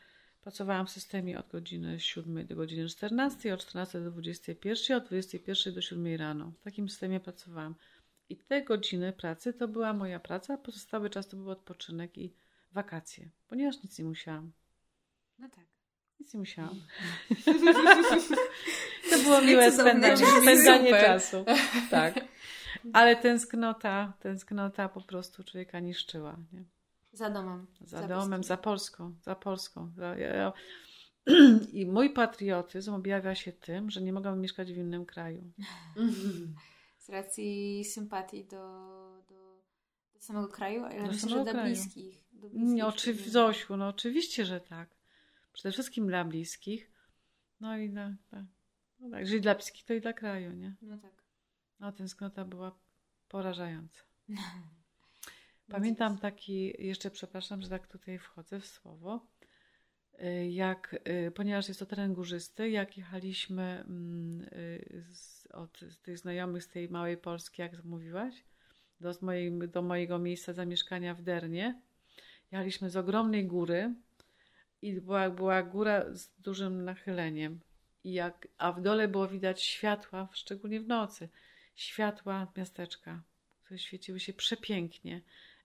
Pracowałam 0.50 0.88
w 0.88 0.90
systemie 0.90 1.40
od 1.40 1.48
godziny 1.48 2.00
7 2.00 2.48
do 2.48 2.56
godziny 2.56 2.88
14, 2.88 3.54
od 3.54 3.62
14 3.62 4.02
do 4.02 4.12
21, 4.12 4.98
od 4.98 5.08
21 5.08 5.74
do 5.74 5.82
7 5.82 6.16
rano. 6.16 6.52
W 6.60 6.64
takim 6.64 6.90
systemie 6.90 7.20
pracowałam. 7.20 7.76
I 8.30 8.38
te 8.38 8.62
godziny 8.62 9.14
pracy 9.14 9.54
to 9.54 9.68
była 9.68 9.94
moja 9.94 10.20
praca, 10.20 10.54
a 10.54 10.58
pozostały 10.58 11.10
czas 11.10 11.28
to 11.28 11.38
był 11.38 11.50
odpoczynek 11.50 12.18
i 12.18 12.34
wakacje, 12.72 13.30
ponieważ 13.48 13.84
nic 13.84 14.00
nie 14.00 14.06
musiałam. 14.06 14.52
No 15.40 15.50
tak. 15.50 15.66
Nic 16.20 16.34
nie 16.34 16.40
musiałam. 16.40 16.80
To 19.10 19.20
było 19.24 19.42
miłe 19.42 19.72
spędzanie, 19.72 20.92
czasu. 20.92 21.46
Tak. 21.90 22.14
Ale 22.94 23.16
tęsknota, 23.16 24.14
tęsknota 24.20 24.90
po 24.90 25.02
prostu 25.02 25.44
człowieka 25.44 25.80
niszczyła. 25.80 26.38
Nie? 26.54 26.64
Za 27.14 27.30
domem. 27.30 27.68
Za 27.82 28.08
domem, 28.08 28.30
bliskim. 28.30 28.44
za 28.44 28.58
Polską, 28.58 29.16
za 29.22 29.36
Polską. 29.36 29.92
Za, 29.96 30.16
ja, 30.16 30.36
ja. 30.36 30.54
I 31.80 31.86
mój 31.86 32.10
patriotyzm 32.10 32.94
objawia 32.94 33.36
się 33.36 33.52
tym, 33.52 33.90
że 33.90 34.02
nie 34.02 34.14
mogę 34.14 34.36
mieszkać 34.36 34.74
w 34.74 34.78
innym 34.78 35.06
kraju. 35.06 35.52
Z 37.00 37.10
racji 37.10 37.86
sympatii 37.86 38.46
do, 38.46 38.58
do, 39.30 39.62
do 40.14 40.22
samego 40.22 40.48
kraju, 40.48 40.84
ale 40.84 41.02
Do 41.02 41.08
myślę, 41.08 41.30
że 41.30 41.44
dla 41.44 41.64
bliskich. 41.64 42.24
Do 42.32 42.50
bliskich 42.50 42.76
Nie, 42.76 42.84
ludzi. 42.84 43.30
Zosiu, 43.30 43.78
no 43.78 43.88
oczywiście, 43.88 44.46
że 44.46 44.62
tak. 44.62 44.90
Przede 45.54 45.72
wszystkim 45.72 46.08
dla 46.08 46.26
bliskich. 46.26 46.92
No 47.60 47.78
i 47.78 47.90
dla, 47.90 48.16
dla, 48.30 48.46
no 49.00 49.10
tak, 49.10 49.20
jeżeli 49.20 49.42
dla 49.42 49.56
bliskich, 49.56 49.86
to 49.86 49.94
i 49.94 50.02
dla 50.02 50.14
kraju, 50.14 50.52
nie? 50.52 50.76
No 50.82 50.98
tak. 50.98 51.24
No, 51.80 51.92
tęsknota 51.92 52.46
była 52.46 52.80
porażająca. 53.28 54.02
Pamiętam 55.70 56.18
taki, 56.18 56.74
jeszcze 56.88 57.12
przepraszam, 57.12 57.62
że 57.62 57.70
tak 57.70 57.88
tutaj 57.88 58.20
wchodzę 58.20 58.60
w 58.60 58.66
słowo, 58.66 59.28
y, 60.24 60.50
jak, 60.50 60.96
y, 61.28 61.32
ponieważ 61.32 61.68
jest 61.68 61.80
to 61.80 61.86
teren 61.86 62.14
górzysty, 62.14 62.70
jak 62.70 62.98
jechaliśmy 62.98 63.64
mm, 63.88 64.42
y, 64.42 65.04
z, 65.14 65.48
od 65.48 65.80
tych 66.02 66.18
znajomych 66.18 66.64
z 66.64 66.68
tej 66.68 66.90
małej 66.90 67.18
Polski, 67.18 67.62
jak 67.62 67.84
mówiłaś, 67.84 68.44
do, 69.00 69.14
mojej, 69.22 69.60
do 69.68 69.82
mojego 69.82 70.20
miejsca 70.20 70.54
zamieszkania 70.54 71.16
w 71.16 71.22
Dernie, 71.22 71.82
jechaliśmy 72.52 72.90
z 72.90 72.98
ogromnej 72.98 73.46
góry 73.46 73.94
i 74.82 75.02
była, 75.02 75.30
była 75.30 75.64
góra 75.64 76.14
z 76.14 76.30
dużym 76.40 76.86
nachyleniem. 76.86 77.60
I 78.04 78.14
jak, 78.14 78.48
a 78.58 78.72
w 78.72 78.82
dole 78.82 79.08
było 79.08 79.28
widać 79.28 79.64
światła, 79.64 80.30
szczególnie 80.34 80.80
w 80.80 80.88
nocy, 80.88 81.30
światła 81.76 82.52
miasteczka, 82.58 83.24
które 83.64 83.80
świeciły 83.80 84.20
się 84.20 84.34
przepięknie. 84.34 85.22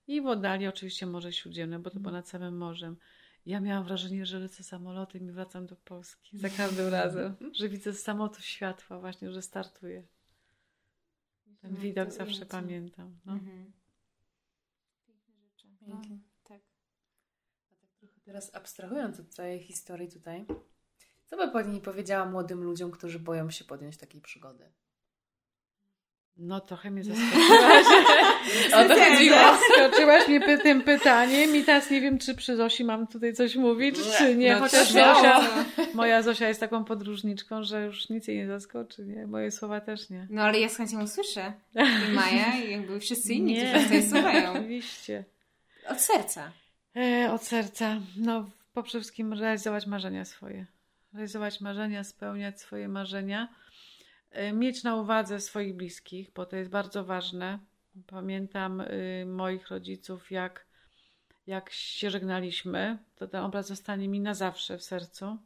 I 0.07 0.21
w 0.21 0.25
oddali 0.27 0.67
oczywiście 0.67 1.05
Morze 1.05 1.33
Śródziemne, 1.33 1.79
bo 1.79 1.89
to 1.89 1.99
było 1.99 2.11
nad 2.11 2.27
samym 2.27 2.57
morzem. 2.57 2.97
Ja 3.45 3.59
miałam 3.59 3.83
wrażenie, 3.85 4.25
że 4.25 4.39
lecę 4.39 4.63
samolotem 4.63 5.27
i 5.27 5.31
wracam 5.31 5.65
do 5.67 5.75
Polski 5.75 6.37
za 6.39 6.49
każdym 6.49 6.87
razem, 6.87 7.35
że 7.59 7.69
widzę 7.69 7.93
samolotu 7.93 8.41
światła 8.41 8.99
właśnie, 8.99 9.31
że 9.31 9.41
startuję. 9.41 10.03
Ten 11.61 11.73
No, 11.73 11.79
widok 11.79 12.11
zawsze 12.11 12.33
wiecie. 12.33 12.45
pamiętam. 12.45 13.19
No. 13.25 13.33
Mhm. 13.33 13.71
Piękne 15.07 15.35
rzeczy. 15.39 15.67
No, 15.81 15.87
Pięknie. 15.87 16.19
tak. 16.43 16.61
A 17.71 17.75
tak 17.75 17.89
trochę 17.99 18.19
teraz 18.21 18.55
abstrahując 18.55 19.19
od 19.19 19.29
całej 19.29 19.59
historii 19.59 20.11
tutaj, 20.11 20.45
co 21.25 21.37
by 21.37 21.51
Pani 21.51 21.81
powiedziała 21.81 22.25
młodym 22.25 22.63
ludziom, 22.63 22.91
którzy 22.91 23.19
boją 23.19 23.51
się 23.51 23.65
podjąć 23.65 23.97
takiej 23.97 24.21
przygody? 24.21 24.71
No 26.37 26.59
trochę 26.61 26.91
mnie 26.91 27.03
zaskoczyłaś. 27.03 27.85
O 28.75 28.83
to 28.89 28.95
chodziło. 28.99 29.37
Zaskoczyłaś 29.37 30.27
mnie 30.27 30.41
py- 30.41 30.57
tym 30.61 30.81
pytaniem 30.81 31.55
i 31.55 31.63
teraz 31.63 31.91
nie 31.91 32.01
wiem, 32.01 32.17
czy 32.17 32.35
przy 32.35 32.55
Zosi 32.55 32.83
mam 32.83 33.07
tutaj 33.07 33.33
coś 33.33 33.55
mówić, 33.55 33.95
czy 34.17 34.35
nie. 34.35 34.53
No, 34.53 34.59
Chociaż. 34.59 34.87
Zosia, 34.91 35.41
moja 35.93 36.21
Zosia 36.21 36.47
jest 36.47 36.59
taką 36.59 36.83
podróżniczką, 36.85 37.63
że 37.63 37.85
już 37.85 38.09
nic 38.09 38.27
jej 38.27 38.37
nie 38.37 38.47
zaskoczy, 38.47 39.05
nie? 39.05 39.27
Moje 39.27 39.51
słowa 39.51 39.81
też 39.81 40.09
nie. 40.09 40.27
No 40.29 40.41
ale 40.41 40.59
ja 40.59 40.69
z 40.69 40.77
chęcią 40.77 41.03
usłyszę. 41.03 41.53
I 41.75 42.11
Maja, 42.15 42.55
i 42.65 42.71
jakby 42.71 42.99
wszyscy 42.99 43.33
inni, 43.33 43.53
Nie. 43.53 43.69
którzy 43.69 43.83
tutaj 43.85 44.09
słuchają. 44.09 44.51
Oczywiście. 44.59 45.23
Od 45.89 46.01
serca. 46.01 46.51
E, 46.95 47.31
od 47.31 47.43
serca. 47.43 47.95
No, 48.17 48.49
poprzede 48.73 49.01
wszystkim 49.01 49.33
realizować 49.33 49.85
marzenia 49.87 50.25
swoje. 50.25 50.65
Realizować 51.13 51.61
marzenia, 51.61 52.03
spełniać 52.03 52.61
swoje 52.61 52.87
marzenia. 52.87 53.47
E, 54.35 54.53
mieć 54.53 54.83
na 54.83 54.95
uwadze 54.95 55.39
swoich 55.39 55.75
bliskich, 55.75 56.31
bo 56.31 56.45
to 56.45 56.55
jest 56.55 56.69
bardzo 56.71 57.03
ważne. 57.03 57.59
Pamiętam 58.07 58.81
y, 58.81 59.25
moich 59.27 59.67
rodziców, 59.67 60.31
jak, 60.31 60.65
jak 61.47 61.69
się 61.69 62.09
żegnaliśmy. 62.09 62.97
To 63.15 63.27
ten 63.27 63.43
obraz 63.43 63.67
zostanie 63.67 64.07
mi 64.07 64.19
na 64.19 64.33
zawsze 64.33 64.77
w 64.77 64.83
sercu. 64.83 65.37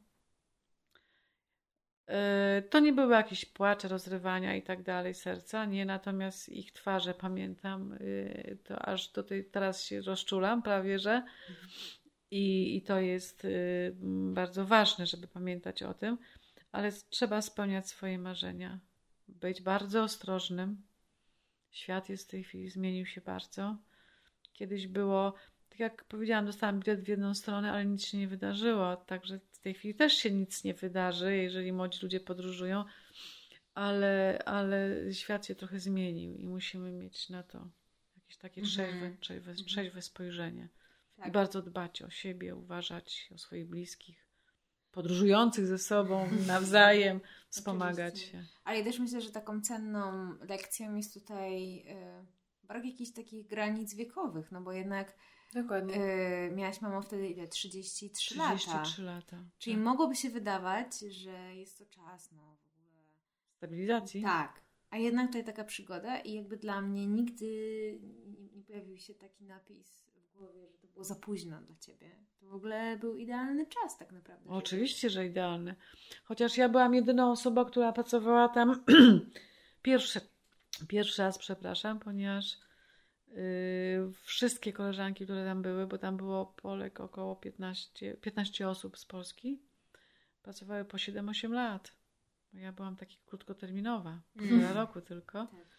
E, 2.08 2.62
To 2.70 2.80
nie 2.80 2.94
były 2.94 3.14
jakieś 3.14 3.46
płacze, 3.46 3.88
rozrywania 3.88 4.56
i 4.56 4.62
tak 4.62 4.84
dalej 4.84 5.14
serca, 5.14 5.66
nie, 5.66 5.86
natomiast 5.86 6.50
ich 6.50 6.72
twarze 6.72 7.14
pamiętam, 7.14 7.94
y, 7.94 8.58
to 8.64 8.80
aż 8.80 9.08
do 9.08 9.24
tej, 9.24 9.46
teraz 9.46 9.84
się 9.84 10.02
rozczulam 10.02 10.62
prawie, 10.62 11.00
że 11.00 11.24
i, 12.32 12.78
i 12.78 12.82
to 12.82 13.00
jest 13.00 13.46
y, 13.46 13.96
bardzo 14.34 14.66
ważne, 14.66 15.06
żeby 15.06 15.28
pamiętać 15.28 15.84
o 15.84 15.94
tym, 15.94 16.18
ale 16.72 16.92
trzeba 17.10 17.42
spełniać 17.42 17.88
swoje 17.88 18.18
marzenia, 18.20 18.80
być 19.30 19.62
bardzo 19.62 20.04
ostrożnym. 20.04 20.82
Świat 21.72 22.10
jest 22.10 22.28
w 22.28 22.32
tej 22.32 22.44
chwili, 22.44 22.70
zmienił 22.70 23.06
się 23.06 23.22
bardzo. 23.22 23.78
Kiedyś 24.54 24.88
było, 24.88 25.34
tak 25.70 25.80
jak 25.80 26.04
powiedziałam, 26.04 26.46
dostałam 26.46 26.80
bilet 26.80 27.02
w 27.02 27.08
jedną 27.08 27.36
stronę, 27.36 27.72
ale 27.72 27.86
nic 27.86 28.06
się 28.06 28.18
nie 28.18 28.28
wydarzyło, 28.28 28.96
także 28.96 29.40
w 29.52 29.60
tej 29.60 29.74
chwili 29.74 29.96
też 29.96 30.14
się 30.14 30.32
nic 30.32 30.64
nie 30.64 30.74
wydarzy, 30.74 31.38
jeżeli 31.38 31.72
młodzi 31.72 32.00
ludzie 32.02 32.20
podróżują, 32.20 32.86
ale, 33.74 34.40
ale 34.46 34.96
świat 35.14 35.46
się 35.46 35.56
trochę 35.56 35.80
zmienił 35.80 36.36
i 36.36 36.48
musimy 36.48 36.92
mieć 36.92 37.30
na 37.30 37.44
to 37.44 37.68
jakieś 38.16 38.38
takie 38.38 38.62
Mhm. 38.62 38.88
trzeźwe, 38.88 39.18
trzeźwe, 39.20 39.52
Mhm. 39.52 39.68
trzeźwe 39.68 40.02
spojrzenie. 40.02 40.70
I 41.18 41.22
Tak. 41.22 41.32
bardzo 41.32 41.62
dbać 41.62 42.02
o 42.02 42.10
siebie, 42.10 42.56
uważać 42.56 43.30
o 43.36 43.38
swoich 43.38 43.68
bliskich, 43.68 44.29
podróżujących 44.92 45.68
ze 45.68 45.78
sobą 45.78 46.30
nawzajem, 46.48 47.22
wspomagać 47.50 48.14
Oczywiście. 48.14 48.32
się. 48.32 48.46
Ale 48.64 48.78
ja 48.78 48.84
też 48.84 49.00
myślę, 49.00 49.22
że 49.22 49.32
taką 49.32 49.62
cenną 49.62 50.34
lekcją 50.42 50.96
jest 50.96 51.14
tutaj 51.14 51.80
e, 51.88 52.26
brak 52.64 52.86
jakichś 52.86 53.12
takich 53.12 53.48
granic 53.48 53.96
wiekowych, 53.96 54.52
no 54.52 54.62
bo 54.62 54.72
jednak 54.72 55.16
Dokładnie. 55.54 55.96
e, 55.96 56.52
miałaś 56.52 56.82
mamo 56.82 57.02
wtedy 57.02 57.30
ile? 57.30 57.48
33, 57.48 58.38
lata. 58.38 58.56
33 58.56 59.04
lata. 59.04 59.44
Czyli 59.58 59.76
tak. 59.76 59.86
mogłoby 59.86 60.16
się 60.16 60.30
wydawać, 60.30 61.00
że 61.00 61.56
jest 61.56 61.78
to 61.78 61.86
czas, 61.86 62.32
no 62.32 62.58
w 62.64 62.68
ogóle. 62.68 63.04
Stabilizacji. 63.58 64.24
Tak. 64.24 64.62
A 64.90 64.98
jednak 64.98 65.28
tutaj 65.28 65.44
taka 65.44 65.64
przygoda 65.64 66.20
i 66.20 66.34
jakby 66.34 66.58
dla 66.58 66.82
mnie 66.82 67.08
nigdy 67.08 67.46
nie, 68.28 68.50
nie 68.50 68.64
pojawił 68.64 68.98
się 68.98 69.14
taki 69.16 69.46
napis 69.46 70.09
głowie, 70.40 70.68
że 70.68 70.78
to 70.78 70.88
było 70.88 71.04
za 71.04 71.16
późno 71.16 71.62
dla 71.62 71.76
ciebie. 71.76 72.16
To 72.40 72.48
w 72.48 72.54
ogóle 72.54 72.98
był 72.98 73.18
idealny 73.18 73.66
czas 73.66 73.98
tak 73.98 74.12
naprawdę. 74.12 74.50
Oczywiście, 74.50 75.10
że 75.10 75.26
idealny. 75.26 75.76
Chociaż 76.24 76.58
ja 76.58 76.70
byłam 76.70 76.94
jedyną 76.94 77.32
osobą, 77.32 77.66
która 77.66 77.94
pracowała 77.94 78.50
tam 78.50 78.84
pierwszy, 79.82 80.22
pierwszy 80.88 81.22
raz, 81.22 81.38
przepraszam, 81.38 82.00
ponieważ 82.00 82.58
yy, 83.28 83.36
wszystkie 84.22 84.74
koleżanki, 84.74 85.24
które 85.24 85.46
tam 85.46 85.62
były, 85.62 85.88
bo 85.88 85.98
tam 85.98 86.18
było 86.18 86.46
Polek 86.46 87.00
około 87.00 87.36
15, 87.36 88.18
15 88.18 88.70
osób 88.70 88.98
z 88.98 89.06
Polski, 89.06 89.62
pracowały 90.42 90.86
po 90.86 90.98
7-8 90.98 91.52
lat. 91.52 91.92
Ja 92.54 92.72
byłam 92.72 92.96
taki 92.96 93.18
krótkoterminowa, 93.26 94.22
półtora 94.38 94.56
Mm. 94.58 94.78
roku 94.78 95.02
tylko. 95.02 95.48
Tak. 95.48 95.79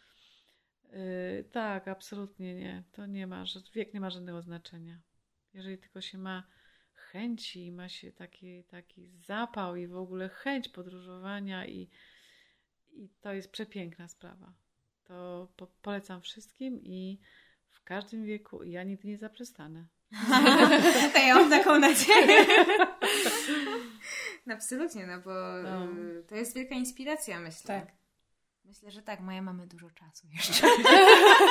Yy, 0.93 1.45
tak, 1.45 1.89
absolutnie 1.89 2.55
nie. 2.55 2.85
To 2.93 3.07
nie 3.07 3.27
ma, 3.27 3.45
że 3.47 3.61
wiek 3.75 3.95
nie 3.95 4.01
ma 4.01 4.11
żadnego 4.11 4.43
znaczenia. 4.43 5.01
Jeżeli 5.55 5.79
tylko 5.79 6.01
się 6.01 6.19
ma 6.19 6.47
chęci, 6.95 7.67
i 7.67 7.73
ma 7.73 7.89
się 7.89 8.13
taki, 8.13 8.65
taki 8.65 9.11
zapał 9.19 9.77
i 9.77 9.87
w 9.87 9.97
ogóle 9.97 10.29
chęć 10.29 10.69
podróżowania 10.69 11.67
i, 11.67 11.91
i 12.93 13.09
to 13.21 13.33
jest 13.33 13.51
przepiękna 13.53 14.09
sprawa. 14.09 14.53
To 15.05 15.49
po, 15.57 15.67
polecam 15.67 16.21
wszystkim 16.23 16.81
i 16.83 17.21
w 17.69 17.83
każdym 17.83 18.25
wieku 18.25 18.63
i 18.63 18.71
ja 18.71 18.83
nigdy 18.85 19.09
nie 19.09 19.19
zaprzestanę. 19.19 19.87
to 21.15 21.19
ja 21.19 21.35
mam 21.35 21.51
taką 21.51 21.79
nadzieję. 21.79 22.47
No 24.47 24.55
absolutnie, 24.59 25.07
no 25.07 25.21
bo 25.21 25.63
No. 25.63 25.85
y, 25.93 26.25
to 26.29 26.35
jest 26.35 26.55
wielka 26.55 26.75
inspiracja, 26.75 27.41
myślę. 27.41 27.81
Tak. 27.81 28.00
Myślę, 28.71 28.91
że 28.91 29.03
tak, 29.03 29.21
moje 29.21 29.43
mamy 29.43 29.67
dużo 29.67 29.91
czasu 29.91 30.27
jeszcze. 30.35 30.67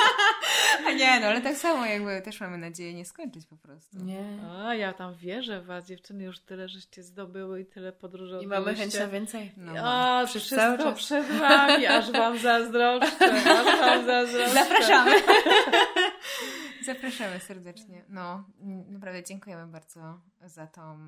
A 0.86 0.92
nie, 0.92 1.20
no 1.20 1.26
ale 1.26 1.40
tak 1.40 1.56
samo 1.56 1.86
jakby 1.86 2.22
też 2.22 2.40
mamy 2.40 2.58
nadzieję 2.58 2.94
nie 2.94 3.04
skończyć 3.04 3.46
po 3.46 3.56
prostu. 3.56 3.98
Nie. 4.04 4.38
A 4.64 4.74
ja 4.74 4.92
tam 4.92 5.14
wierzę 5.14 5.60
w 5.60 5.66
was, 5.66 5.86
dziewczyny, 5.86 6.24
już 6.24 6.40
tyle 6.40 6.68
żeście 6.68 7.02
zdobyły 7.02 7.60
i 7.60 7.66
tyle 7.66 7.92
podróżowałyście. 7.92 8.46
I 8.46 8.60
mamy 8.60 8.74
chęć 8.74 8.94
na 8.98 9.06
więcej. 9.08 9.52
No. 9.56 9.72
A, 9.76 10.22
Przez 10.26 10.42
wszystko 10.42 10.56
cały 10.56 10.78
czas. 10.78 10.98
przed 10.98 11.26
wami, 11.26 11.86
aż 11.86 12.10
wam 12.12 12.38
zazdroszczę, 12.38 13.32
aż 13.60 13.80
wam 13.80 14.06
zazdroszczę. 14.06 14.50
Zapraszamy. 14.54 15.10
Zapraszamy 16.86 17.40
serdecznie. 17.40 18.04
No, 18.08 18.44
naprawdę 18.88 19.24
dziękujemy 19.24 19.66
bardzo 19.66 20.20
za 20.44 20.66
tą 20.66 20.98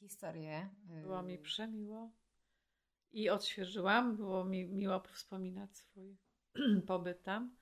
historię. 0.00 0.68
Było 1.02 1.22
mi 1.22 1.38
przemiło 1.38 2.10
i 3.12 3.30
odświeżyłam. 3.30 4.16
Było 4.16 4.44
mi 4.44 4.64
miło 4.64 5.00
wspominać 5.00 5.76
swój 5.76 6.16
pobyt 6.86 7.22
tam. 7.22 7.56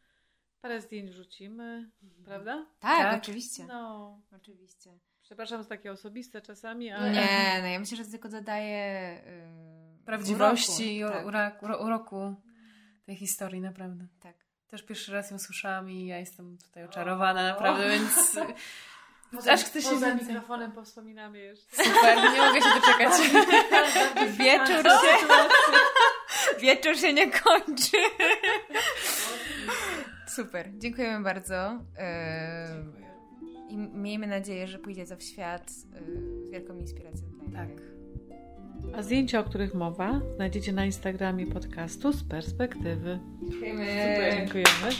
Parę 0.60 0.80
zdjęć 0.80 1.10
wrzucimy, 1.10 1.90
prawda? 2.24 2.66
Tak, 2.80 2.98
Tak. 2.98 3.22
oczywiście. 3.22 3.64
No, 3.66 4.20
Oczywiście. 4.36 4.98
przepraszam 5.22 5.62
za 5.62 5.68
takie 5.68 5.92
osobiste 5.92 6.42
czasami, 6.42 6.90
ale 6.90 7.10
Nie, 7.12 7.58
no 7.60 7.66
ja 7.66 7.78
myślę, 7.78 7.96
że 7.96 8.04
to 8.04 8.10
tylko 8.10 8.28
dodaje 8.28 9.18
y, 10.00 10.04
Prawdziwości 10.04 10.96
i 10.96 11.04
uroku. 11.04 11.28
uro- 11.28 11.32
Tak, 11.32 11.62
uro- 11.62 11.84
uroku 11.84 12.34
tej 13.04 13.16
historii, 13.16 13.60
naprawdę. 13.60 14.06
tak. 14.20 14.36
Też 14.66 14.82
pierwszy 14.82 15.12
raz 15.12 15.30
ją 15.30 15.38
słyszałam 15.38 15.90
i 15.90 16.06
ja 16.06 16.18
jestem 16.18 16.58
tutaj 16.58 16.84
oczarowana, 16.84 17.42
naprawdę, 17.42 17.88
więc 17.90 18.14
poza, 19.32 19.52
aż 19.52 19.64
chce 19.64 19.82
się 19.82 19.90
więcej. 19.90 20.26
mikrofonem 20.28 20.72
powspominamy 20.72 21.38
jeszcze. 21.38 21.84
super, 21.84 22.16
nie 22.16 22.38
mogę 22.38 22.60
się 22.60 22.68
doczekać. 22.80 23.12
Wieczór 24.38 24.82
się, 24.84 25.26
wieczór 26.60 26.96
się 26.96 27.12
nie 27.12 27.30
kończy. 27.30 27.96
Super, 30.28 30.70
dziękujemy 30.78 31.24
bardzo. 31.24 31.72
Y, 31.72 31.78
I 33.68 33.76
miejmy 33.76 34.26
nadzieję, 34.26 34.66
że 34.66 34.78
pójdzie 34.78 35.06
to 35.06 35.16
w 35.16 35.22
świat 35.22 35.70
y, 35.70 35.74
z 36.48 36.50
wielką 36.50 36.76
inspiracją 36.76 37.28
dla 37.28 37.60
Tak. 37.60 37.68
A 38.96 39.02
zdjęcia, 39.02 39.40
o 39.40 39.44
których 39.44 39.74
mowa, 39.74 40.20
znajdziecie 40.34 40.72
na 40.72 40.84
Instagramie 40.84 41.46
podcastu 41.46 42.12
z 42.12 42.24
perspektywy. 42.24 43.20
Dziękujemy. 43.42 43.86
Super, 43.86 44.34
dziękujemy. 44.36 44.90